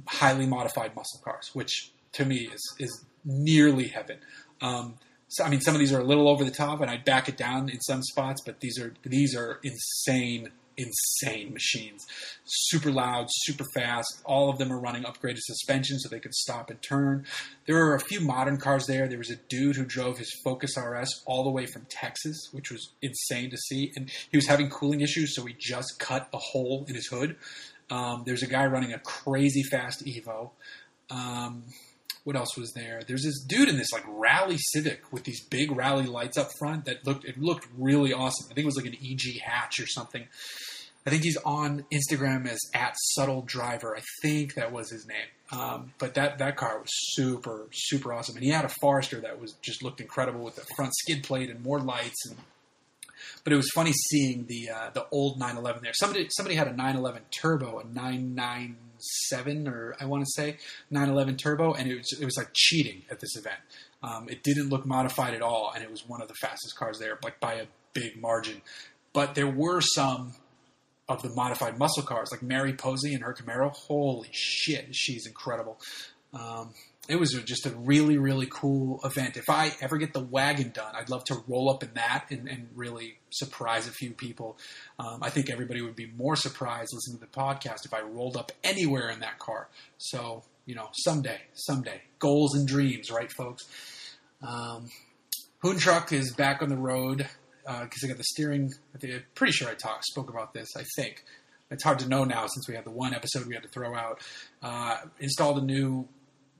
highly 0.06 0.46
modified 0.46 0.94
muscle 0.94 1.20
cars, 1.24 1.50
which 1.54 1.92
to 2.12 2.24
me 2.24 2.48
is 2.52 2.74
is 2.78 3.04
nearly 3.24 3.88
heaven. 3.88 4.18
Um, 4.60 4.94
so, 5.28 5.44
I 5.44 5.48
mean, 5.48 5.60
some 5.62 5.74
of 5.74 5.80
these 5.80 5.92
are 5.92 6.00
a 6.00 6.04
little 6.04 6.28
over 6.28 6.44
the 6.44 6.50
top, 6.50 6.82
and 6.82 6.90
I 6.90 6.98
back 6.98 7.26
it 7.26 7.38
down 7.38 7.70
in 7.70 7.80
some 7.80 8.02
spots, 8.02 8.42
but 8.44 8.60
these 8.60 8.78
are 8.78 8.94
these 9.02 9.34
are 9.34 9.60
insane 9.62 10.50
insane 10.76 11.52
machines. 11.52 12.04
Super 12.44 12.90
loud, 12.90 13.26
super 13.30 13.64
fast. 13.74 14.22
All 14.24 14.50
of 14.50 14.58
them 14.58 14.72
are 14.72 14.80
running 14.80 15.04
upgraded 15.04 15.38
suspension 15.40 15.98
so 15.98 16.08
they 16.08 16.20
could 16.20 16.34
stop 16.34 16.70
and 16.70 16.80
turn. 16.82 17.26
There 17.66 17.76
are 17.84 17.94
a 17.94 18.00
few 18.00 18.20
modern 18.20 18.58
cars 18.58 18.86
there. 18.86 19.08
There 19.08 19.18
was 19.18 19.30
a 19.30 19.36
dude 19.48 19.76
who 19.76 19.84
drove 19.84 20.18
his 20.18 20.32
Focus 20.44 20.76
RS 20.76 21.22
all 21.26 21.44
the 21.44 21.50
way 21.50 21.66
from 21.66 21.86
Texas, 21.88 22.48
which 22.52 22.70
was 22.70 22.92
insane 23.00 23.50
to 23.50 23.56
see. 23.56 23.92
And 23.96 24.10
he 24.30 24.36
was 24.36 24.46
having 24.46 24.70
cooling 24.70 25.00
issues, 25.00 25.34
so 25.34 25.44
he 25.44 25.54
just 25.58 25.98
cut 25.98 26.28
a 26.32 26.38
hole 26.38 26.84
in 26.88 26.94
his 26.94 27.06
hood. 27.06 27.36
Um, 27.90 28.22
there's 28.24 28.42
a 28.42 28.46
guy 28.46 28.66
running 28.66 28.92
a 28.92 28.98
crazy 28.98 29.62
fast 29.62 30.04
Evo. 30.04 30.50
Um, 31.10 31.64
what 32.24 32.36
else 32.36 32.56
was 32.56 32.72
there? 32.72 33.02
There's 33.06 33.24
this 33.24 33.40
dude 33.40 33.68
in 33.68 33.76
this 33.76 33.92
like 33.92 34.04
rally 34.06 34.56
Civic 34.58 35.12
with 35.12 35.24
these 35.24 35.44
big 35.44 35.72
rally 35.72 36.06
lights 36.06 36.38
up 36.38 36.50
front 36.58 36.84
that 36.84 37.06
looked 37.06 37.24
it 37.24 37.38
looked 37.38 37.66
really 37.76 38.12
awesome. 38.12 38.46
I 38.50 38.54
think 38.54 38.64
it 38.64 38.66
was 38.66 38.76
like 38.76 38.86
an 38.86 38.96
EG 39.02 39.40
hatch 39.40 39.80
or 39.80 39.86
something. 39.86 40.26
I 41.04 41.10
think 41.10 41.24
he's 41.24 41.38
on 41.38 41.84
Instagram 41.92 42.48
as 42.48 42.60
at 42.74 42.94
Subtle 43.14 43.42
Driver. 43.42 43.96
I 43.96 44.02
think 44.22 44.54
that 44.54 44.70
was 44.70 44.90
his 44.90 45.06
name. 45.06 45.16
Um, 45.50 45.92
but 45.98 46.14
that 46.14 46.38
that 46.38 46.56
car 46.56 46.78
was 46.78 46.90
super 46.92 47.66
super 47.72 48.12
awesome, 48.12 48.36
and 48.36 48.44
he 48.44 48.50
had 48.50 48.64
a 48.64 48.70
Forester 48.80 49.20
that 49.20 49.40
was 49.40 49.52
just 49.60 49.82
looked 49.82 50.00
incredible 50.00 50.44
with 50.44 50.54
the 50.54 50.64
front 50.76 50.94
skid 50.94 51.24
plate 51.24 51.50
and 51.50 51.62
more 51.62 51.80
lights. 51.80 52.26
And 52.28 52.38
but 53.44 53.52
it 53.52 53.56
was 53.56 53.68
funny 53.74 53.92
seeing 53.92 54.46
the 54.46 54.70
uh, 54.70 54.90
the 54.94 55.06
old 55.10 55.38
911 55.38 55.82
there. 55.82 55.92
Somebody 55.92 56.28
somebody 56.30 56.54
had 56.54 56.68
a 56.68 56.72
911 56.72 57.22
Turbo, 57.30 57.80
a 57.80 57.84
997 59.30 59.68
or 59.68 59.96
I 60.00 60.06
want 60.06 60.24
to 60.24 60.30
say 60.30 60.56
911 60.90 61.36
Turbo, 61.36 61.74
and 61.74 61.90
it 61.90 61.96
was 61.96 62.12
it 62.20 62.24
was 62.24 62.36
like 62.36 62.50
cheating 62.52 63.02
at 63.10 63.20
this 63.20 63.36
event. 63.36 63.58
Um, 64.02 64.28
it 64.28 64.42
didn't 64.42 64.68
look 64.68 64.84
modified 64.84 65.34
at 65.34 65.42
all, 65.42 65.72
and 65.74 65.82
it 65.82 65.90
was 65.90 66.08
one 66.08 66.22
of 66.22 66.28
the 66.28 66.34
fastest 66.34 66.76
cars 66.76 66.98
there, 66.98 67.18
like 67.22 67.40
by 67.40 67.54
a 67.54 67.66
big 67.92 68.20
margin. 68.20 68.62
But 69.12 69.34
there 69.34 69.48
were 69.48 69.80
some 69.80 70.34
of 71.08 71.22
the 71.22 71.30
modified 71.30 71.78
muscle 71.78 72.02
cars, 72.02 72.30
like 72.32 72.42
Mary 72.42 72.72
Pozzi 72.72 73.14
and 73.14 73.22
her 73.22 73.34
Camaro. 73.34 73.70
Holy 73.72 74.28
shit, 74.32 74.94
she's 74.94 75.26
incredible. 75.26 75.78
Um, 76.32 76.72
it 77.08 77.16
was 77.16 77.32
just 77.44 77.66
a 77.66 77.70
really, 77.70 78.16
really 78.16 78.46
cool 78.48 79.00
event. 79.04 79.36
If 79.36 79.50
I 79.50 79.72
ever 79.80 79.98
get 79.98 80.12
the 80.12 80.20
wagon 80.22 80.70
done, 80.70 80.94
I'd 80.94 81.10
love 81.10 81.24
to 81.24 81.42
roll 81.48 81.68
up 81.68 81.82
in 81.82 81.94
that 81.94 82.26
and, 82.30 82.48
and 82.48 82.68
really 82.76 83.18
surprise 83.30 83.88
a 83.88 83.90
few 83.90 84.12
people. 84.12 84.56
Um, 85.00 85.18
I 85.20 85.30
think 85.30 85.50
everybody 85.50 85.82
would 85.82 85.96
be 85.96 86.06
more 86.06 86.36
surprised 86.36 86.90
listening 86.92 87.18
to 87.18 87.26
the 87.26 87.32
podcast 87.32 87.84
if 87.84 87.92
I 87.92 88.02
rolled 88.02 88.36
up 88.36 88.52
anywhere 88.62 89.10
in 89.10 89.20
that 89.20 89.40
car. 89.40 89.68
So, 89.98 90.44
you 90.64 90.76
know, 90.76 90.90
someday, 90.92 91.40
someday. 91.54 92.02
Goals 92.20 92.54
and 92.54 92.68
dreams, 92.68 93.10
right, 93.10 93.32
folks? 93.32 93.64
Um, 94.40 94.88
Hoon 95.62 95.78
Truck 95.78 96.12
is 96.12 96.32
back 96.32 96.62
on 96.62 96.68
the 96.68 96.76
road 96.76 97.28
because 97.64 98.02
uh, 98.04 98.06
I 98.06 98.08
got 98.08 98.16
the 98.16 98.24
steering. 98.24 98.70
I 98.94 98.98
think 98.98 99.14
I'm 99.14 99.22
pretty 99.34 99.52
sure 99.52 99.68
I 99.68 99.74
talked 99.74 100.04
spoke 100.04 100.30
about 100.30 100.54
this. 100.54 100.68
I 100.76 100.84
think 100.96 101.24
it's 101.68 101.82
hard 101.82 101.98
to 102.00 102.08
know 102.08 102.22
now 102.24 102.46
since 102.46 102.68
we 102.68 102.76
had 102.76 102.84
the 102.84 102.90
one 102.90 103.12
episode 103.12 103.46
we 103.46 103.54
had 103.54 103.64
to 103.64 103.68
throw 103.68 103.94
out. 103.96 104.20
Uh, 104.62 104.98
installed 105.18 105.58
a 105.58 105.64
new 105.64 106.06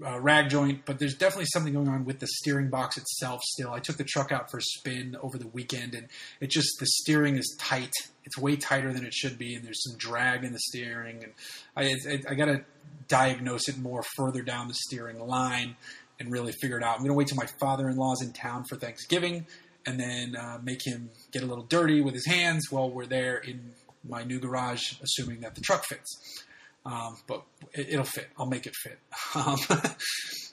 uh, 0.05 0.19
rag 0.21 0.51
joint, 0.51 0.83
but 0.85 0.99
there's 0.99 1.15
definitely 1.15 1.47
something 1.53 1.73
going 1.73 1.89
on 1.89 2.05
with 2.05 2.19
the 2.19 2.27
steering 2.27 2.69
box 2.69 2.97
itself. 2.97 3.41
Still, 3.43 3.71
I 3.71 3.79
took 3.79 3.97
the 3.97 4.05
truck 4.05 4.33
out 4.33 4.51
for 4.51 4.59
a 4.59 4.63
spin 4.63 5.17
over 5.23 5.39
the 5.39 5.47
weekend, 5.49 5.95
and 5.95 6.09
it 6.41 6.51
just 6.51 6.69
the 6.81 6.87
steering 6.87 7.37
is 7.37 7.57
tight. 7.59 7.93
It's 8.25 8.39
way 8.39 8.57
tighter 8.57 8.93
than 8.93 9.05
it 9.05 9.15
should 9.15 9.39
be, 9.39 9.55
and 9.55 9.65
there's 9.65 9.83
some 9.85 9.97
drag 9.99 10.45
in 10.45 10.53
the 10.53 10.59
steering. 10.59 11.25
And 11.25 11.33
I, 11.77 11.95
I, 12.11 12.33
I 12.33 12.35
got 12.35 12.47
to 12.47 12.65
diagnose 13.09 13.69
it 13.69 13.79
more 13.79 14.03
further 14.17 14.43
down 14.43 14.69
the 14.69 14.75
steering 14.75 15.21
line 15.21 15.77
and 16.19 16.31
really 16.31 16.53
figure 16.53 16.79
it 16.79 16.85
out. 16.85 16.95
I'm 16.95 17.01
going 17.01 17.11
to 17.11 17.15
wait 17.15 17.29
till 17.29 17.37
my 17.37 17.49
father-in-law's 17.61 18.23
in 18.23 18.33
town 18.33 18.65
for 18.65 18.77
Thanksgiving 18.77 19.47
and 19.85 19.99
then 19.99 20.37
uh, 20.37 20.59
make 20.63 20.87
him 20.87 21.11
get 21.33 21.43
a 21.43 21.47
little 21.47 21.65
dirty 21.65 22.01
with 22.01 22.15
his 22.15 22.27
hands 22.27 22.71
while 22.71 22.91
we're 22.91 23.07
there 23.07 23.37
in 23.37 23.73
my 24.09 24.25
new 24.25 24.39
garage, 24.39 24.95
assuming 25.03 25.41
that 25.41 25.55
the 25.55 25.61
truck 25.61 25.85
fits. 25.85 26.45
Um, 26.85 27.17
but 27.27 27.43
it, 27.73 27.97
will 27.97 28.05
fit. 28.05 28.29
I'll 28.39 28.47
make 28.47 28.67
it 28.67 28.75
fit. 28.75 28.99
Um, 29.35 29.57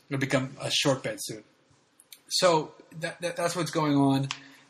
it'll 0.10 0.20
become 0.20 0.56
a 0.62 0.72
short 0.72 1.04
bed 1.04 1.18
soon. 1.20 1.44
So 2.30 2.72
that, 3.00 3.20
that, 3.22 3.36
that's 3.36 3.56
what's 3.56 3.72
going 3.72 3.96
on 3.96 4.30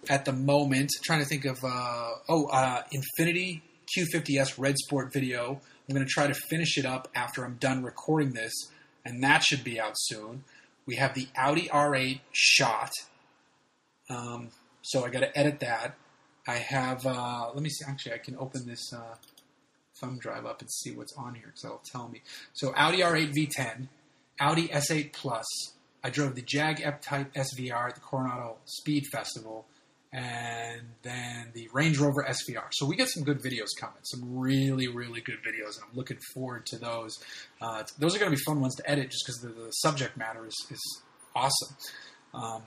at 0.10 0.26
the 0.26 0.34
moment. 0.34 0.92
Trying 1.04 1.20
to 1.20 1.26
think 1.26 1.46
of 1.46 1.64
uh, 1.64 2.10
oh 2.30 2.48
uh, 2.48 2.84
Infiniti 2.94 3.62
Q50S 3.98 4.58
Red 4.58 4.78
Sport 4.78 5.14
video. 5.14 5.62
I'm 5.88 5.96
going 5.96 6.06
to 6.06 6.12
try 6.12 6.28
to 6.28 6.34
finish 6.50 6.78
it 6.78 6.86
up 6.86 7.10
after 7.16 7.44
I'm 7.44 7.56
done 7.56 7.84
recording 7.84 8.32
this, 8.32 8.54
and 9.06 9.24
that 9.24 9.44
should 9.44 9.64
be 9.64 9.80
out 9.80 9.94
soon. 9.96 10.44
We 10.86 10.96
have 10.96 11.14
the 11.14 11.28
Audi 11.36 11.68
R8 11.68 12.22
shot 12.32 12.92
um, 14.10 14.50
so 14.82 15.06
I 15.06 15.10
got 15.10 15.20
to 15.20 15.38
edit 15.38 15.60
that. 15.60 15.96
I 16.48 16.56
have. 16.56 17.06
Uh, 17.06 17.52
let 17.54 17.62
me 17.62 17.70
see. 17.70 17.86
Actually, 17.88 18.16
I 18.16 18.18
can 18.18 18.36
open 18.38 18.66
this 18.66 18.92
uh, 18.92 19.16
thumb 20.00 20.18
drive 20.20 20.46
up 20.46 20.62
and 20.62 20.72
see 20.72 20.92
what's 20.92 21.14
on 21.14 21.36
here 21.36 21.48
because 21.48 21.62
that'll 21.62 21.82
tell 21.92 22.08
me. 22.10 22.22
So 22.54 22.74
Audi 22.76 23.00
R8 23.00 23.34
V10, 23.34 23.88
Audi 24.40 24.68
S8 24.70 25.14
Plus. 25.14 25.46
I 26.04 26.10
drove 26.10 26.36
the 26.36 26.42
Jag 26.42 26.82
F-Type 26.82 27.34
SVR 27.34 27.90
at 27.90 27.96
the 27.96 28.02
Coronado 28.02 28.56
Speed 28.64 29.04
Festival, 29.12 29.66
and 30.12 30.82
then 31.04 31.50
the 31.54 31.70
Range 31.74 31.98
Rover 32.00 32.26
SVR. 32.28 32.68
So 32.72 32.86
we 32.86 32.96
get 32.96 33.10
some 33.10 33.24
good 33.24 33.42
videos 33.42 33.68
coming, 33.80 34.00
some 34.04 34.40
really, 34.40 34.88
really 34.88 35.22
good 35.22 35.40
videos, 35.46 35.76
and 35.76 35.86
I'm 35.90 35.96
looking 35.96 36.18
forward 36.34 36.66
to 36.68 36.78
those. 36.78 37.20
Uh, 37.62 37.84
those 38.00 38.16
are 38.16 38.20
going 38.20 38.32
to 38.32 38.38
be 38.38 38.44
fun 38.44 38.60
ones 38.60 38.76
to 38.76 38.90
edit 38.90 39.12
just 39.12 39.24
because 39.26 39.42
the, 39.42 39.50
the, 39.50 39.72
subject 39.72 40.18
matter 40.18 40.46
is, 40.48 40.56
is 40.72 41.02
awesome. 41.36 41.76
Um, 42.34 42.64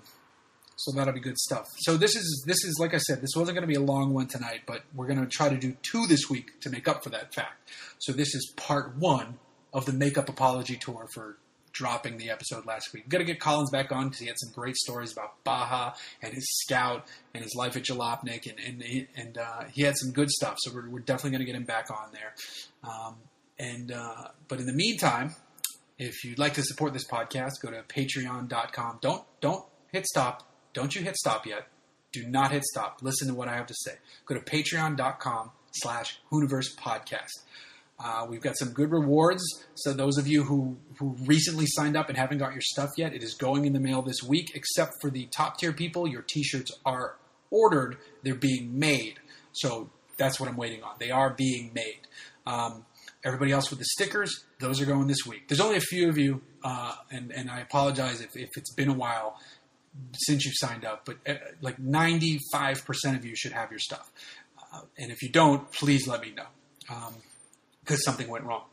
so 0.82 0.90
that'll 0.92 1.14
be 1.14 1.20
good 1.20 1.38
stuff. 1.38 1.66
So 1.78 1.96
this 1.96 2.16
is 2.16 2.44
this 2.46 2.64
is 2.64 2.76
like 2.80 2.92
I 2.92 2.98
said, 2.98 3.22
this 3.22 3.30
wasn't 3.36 3.56
going 3.56 3.68
to 3.68 3.72
be 3.72 3.76
a 3.76 3.80
long 3.80 4.12
one 4.12 4.26
tonight, 4.26 4.62
but 4.66 4.82
we're 4.94 5.06
going 5.06 5.20
to 5.20 5.26
try 5.26 5.48
to 5.48 5.56
do 5.56 5.76
two 5.82 6.06
this 6.08 6.28
week 6.28 6.60
to 6.62 6.70
make 6.70 6.88
up 6.88 7.04
for 7.04 7.10
that 7.10 7.32
fact. 7.32 7.70
So 7.98 8.12
this 8.12 8.34
is 8.34 8.52
part 8.56 8.96
one 8.96 9.38
of 9.72 9.86
the 9.86 9.92
makeup 9.92 10.28
apology 10.28 10.76
tour 10.76 11.06
for 11.14 11.38
dropping 11.72 12.18
the 12.18 12.30
episode 12.30 12.66
last 12.66 12.92
week. 12.92 13.08
Got 13.08 13.18
to 13.18 13.24
get 13.24 13.38
Collins 13.38 13.70
back 13.70 13.92
on 13.92 14.06
because 14.08 14.18
he 14.18 14.26
had 14.26 14.38
some 14.38 14.52
great 14.52 14.76
stories 14.76 15.12
about 15.12 15.42
Baja 15.44 15.94
and 16.20 16.34
his 16.34 16.46
scout 16.64 17.06
and 17.32 17.42
his 17.42 17.54
life 17.54 17.76
at 17.76 17.84
Jalopnik, 17.84 18.50
and 18.50 18.58
and 18.58 19.06
and 19.16 19.38
uh, 19.38 19.64
he 19.72 19.82
had 19.82 19.96
some 19.96 20.10
good 20.10 20.30
stuff. 20.30 20.56
So 20.58 20.72
we're, 20.74 20.88
we're 20.88 21.00
definitely 21.00 21.30
going 21.30 21.40
to 21.40 21.46
get 21.46 21.56
him 21.56 21.64
back 21.64 21.90
on 21.90 22.12
there. 22.12 22.34
Um, 22.82 23.16
and 23.58 23.92
uh, 23.92 24.28
but 24.48 24.58
in 24.58 24.66
the 24.66 24.72
meantime, 24.72 25.36
if 25.98 26.24
you'd 26.24 26.38
like 26.38 26.54
to 26.54 26.62
support 26.62 26.92
this 26.92 27.06
podcast, 27.06 27.52
go 27.62 27.70
to 27.70 27.82
Patreon.com. 27.82 28.98
Don't 29.00 29.22
don't 29.40 29.64
hit 29.92 30.06
stop 30.06 30.51
don't 30.72 30.94
you 30.94 31.02
hit 31.02 31.16
stop 31.16 31.46
yet. 31.46 31.66
Do 32.12 32.26
not 32.26 32.52
hit 32.52 32.64
stop. 32.64 32.98
Listen 33.02 33.28
to 33.28 33.34
what 33.34 33.48
I 33.48 33.54
have 33.54 33.66
to 33.66 33.74
say. 33.74 33.92
Go 34.26 34.34
to 34.34 34.40
patreon.com 34.40 35.50
slash 35.72 36.18
Hooniverse 36.30 36.76
Podcast. 36.76 37.30
Uh, 37.98 38.26
we've 38.28 38.40
got 38.40 38.58
some 38.58 38.70
good 38.70 38.90
rewards. 38.90 39.42
So 39.74 39.92
those 39.92 40.18
of 40.18 40.26
you 40.26 40.42
who, 40.44 40.76
who 40.98 41.16
recently 41.24 41.66
signed 41.66 41.96
up 41.96 42.08
and 42.08 42.18
haven't 42.18 42.38
got 42.38 42.52
your 42.52 42.60
stuff 42.60 42.90
yet, 42.96 43.14
it 43.14 43.22
is 43.22 43.34
going 43.34 43.64
in 43.64 43.72
the 43.72 43.80
mail 43.80 44.02
this 44.02 44.22
week. 44.22 44.52
Except 44.54 44.92
for 45.00 45.10
the 45.10 45.26
top 45.26 45.58
tier 45.58 45.72
people, 45.72 46.06
your 46.06 46.22
T-shirts 46.22 46.72
are 46.84 47.16
ordered. 47.50 47.96
They're 48.22 48.34
being 48.34 48.78
made. 48.78 49.20
So 49.52 49.90
that's 50.18 50.40
what 50.40 50.48
I'm 50.48 50.56
waiting 50.56 50.82
on. 50.82 50.94
They 50.98 51.10
are 51.10 51.30
being 51.30 51.70
made. 51.74 52.00
Um, 52.46 52.84
everybody 53.24 53.52
else 53.52 53.70
with 53.70 53.78
the 53.78 53.84
stickers, 53.84 54.44
those 54.58 54.80
are 54.80 54.86
going 54.86 55.06
this 55.06 55.24
week. 55.26 55.48
There's 55.48 55.60
only 55.60 55.76
a 55.76 55.80
few 55.80 56.08
of 56.08 56.18
you, 56.18 56.42
uh, 56.64 56.94
and 57.10 57.30
and 57.30 57.50
I 57.50 57.60
apologize 57.60 58.20
if, 58.20 58.36
if 58.36 58.48
it's 58.56 58.72
been 58.74 58.88
a 58.88 58.94
while 58.94 59.38
since 60.14 60.44
you've 60.44 60.54
signed 60.56 60.84
up, 60.84 61.04
but 61.04 61.16
uh, 61.26 61.34
like 61.60 61.78
95% 61.78 62.40
of 63.16 63.24
you 63.24 63.36
should 63.36 63.52
have 63.52 63.70
your 63.70 63.80
stuff. 63.80 64.10
Uh, 64.72 64.80
and 64.98 65.10
if 65.10 65.22
you 65.22 65.28
don't, 65.28 65.70
please 65.72 66.06
let 66.06 66.20
me 66.22 66.32
know 66.34 66.46
because 67.82 67.98
um, 67.98 68.12
something 68.12 68.28
went 68.28 68.44
wrong. 68.44 68.64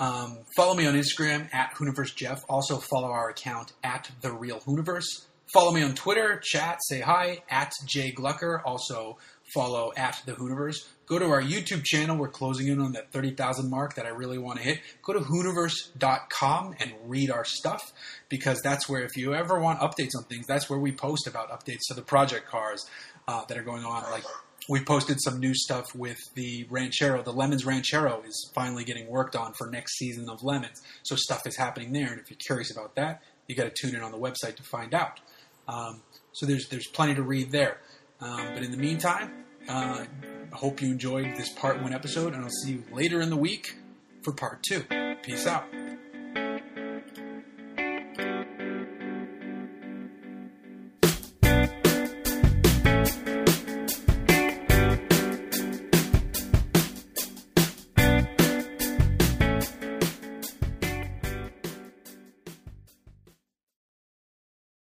Um, 0.00 0.38
follow 0.56 0.74
me 0.74 0.86
on 0.86 0.94
Instagram 0.94 1.52
at 1.52 1.74
Hooniverse 1.74 2.14
Jeff. 2.14 2.44
Also 2.48 2.78
follow 2.78 3.08
our 3.08 3.30
account 3.30 3.72
at 3.82 4.10
The 4.20 4.32
Real 4.32 4.60
Hooniverse. 4.60 5.26
Follow 5.52 5.72
me 5.72 5.82
on 5.82 5.94
Twitter, 5.94 6.40
chat, 6.42 6.78
say 6.82 7.00
hi 7.00 7.42
at 7.48 7.72
Jay 7.86 8.12
Glucker. 8.12 8.60
Also 8.64 9.18
follow 9.54 9.92
at 9.96 10.20
the 10.26 10.32
Hooniverse. 10.32 10.76
Go 11.06 11.18
to 11.18 11.26
our 11.26 11.42
YouTube 11.42 11.84
channel. 11.84 12.16
We're 12.16 12.28
closing 12.28 12.68
in 12.68 12.80
on 12.80 12.92
that 12.92 13.12
30,000 13.12 13.70
mark 13.70 13.94
that 13.94 14.04
I 14.04 14.10
really 14.10 14.38
want 14.38 14.58
to 14.58 14.64
hit. 14.64 14.80
Go 15.02 15.14
to 15.14 15.20
Hooniverse.com 15.20 16.74
and 16.80 16.92
read 17.06 17.30
our 17.30 17.44
stuff 17.44 17.82
because 18.28 18.60
that's 18.62 18.88
where, 18.88 19.02
if 19.04 19.16
you 19.16 19.34
ever 19.34 19.58
want 19.58 19.80
updates 19.80 20.10
on 20.16 20.24
things, 20.24 20.46
that's 20.46 20.68
where 20.68 20.78
we 20.78 20.92
post 20.92 21.26
about 21.26 21.50
updates 21.50 21.86
to 21.88 21.94
the 21.94 22.02
project 22.02 22.46
cars 22.48 22.84
uh, 23.26 23.44
that 23.46 23.56
are 23.56 23.62
going 23.62 23.84
on. 23.84 24.02
Like 24.10 24.24
we 24.68 24.84
posted 24.84 25.18
some 25.22 25.40
new 25.40 25.54
stuff 25.54 25.94
with 25.94 26.18
the 26.34 26.66
Ranchero. 26.68 27.22
The 27.22 27.32
Lemons 27.32 27.64
Ranchero 27.64 28.22
is 28.26 28.50
finally 28.54 28.84
getting 28.84 29.08
worked 29.08 29.34
on 29.34 29.54
for 29.54 29.70
next 29.70 29.96
season 29.96 30.28
of 30.28 30.42
Lemons. 30.42 30.82
So 31.04 31.16
stuff 31.16 31.46
is 31.46 31.56
happening 31.56 31.92
there. 31.92 32.08
And 32.08 32.20
if 32.20 32.30
you're 32.30 32.38
curious 32.46 32.70
about 32.70 32.96
that, 32.96 33.22
you 33.46 33.54
got 33.54 33.64
to 33.64 33.72
tune 33.74 33.96
in 33.96 34.02
on 34.02 34.12
the 34.12 34.18
website 34.18 34.56
to 34.56 34.62
find 34.62 34.92
out. 34.92 35.20
Um, 35.68 36.02
so 36.32 36.46
there's 36.46 36.68
there's 36.68 36.86
plenty 36.86 37.14
to 37.14 37.22
read 37.22 37.52
there. 37.52 37.78
Um, 38.20 38.54
but 38.54 38.62
in 38.62 38.70
the 38.70 38.76
meantime, 38.76 39.44
uh, 39.68 40.04
I 40.52 40.56
hope 40.56 40.82
you 40.82 40.88
enjoyed 40.88 41.36
this 41.36 41.52
part 41.52 41.80
one 41.82 41.92
episode, 41.92 42.34
and 42.34 42.42
I'll 42.42 42.50
see 42.64 42.72
you 42.72 42.84
later 42.92 43.20
in 43.20 43.30
the 43.30 43.36
week 43.36 43.76
for 44.22 44.32
part 44.32 44.62
two. 44.62 44.84
Peace 45.22 45.46
out. 45.46 45.64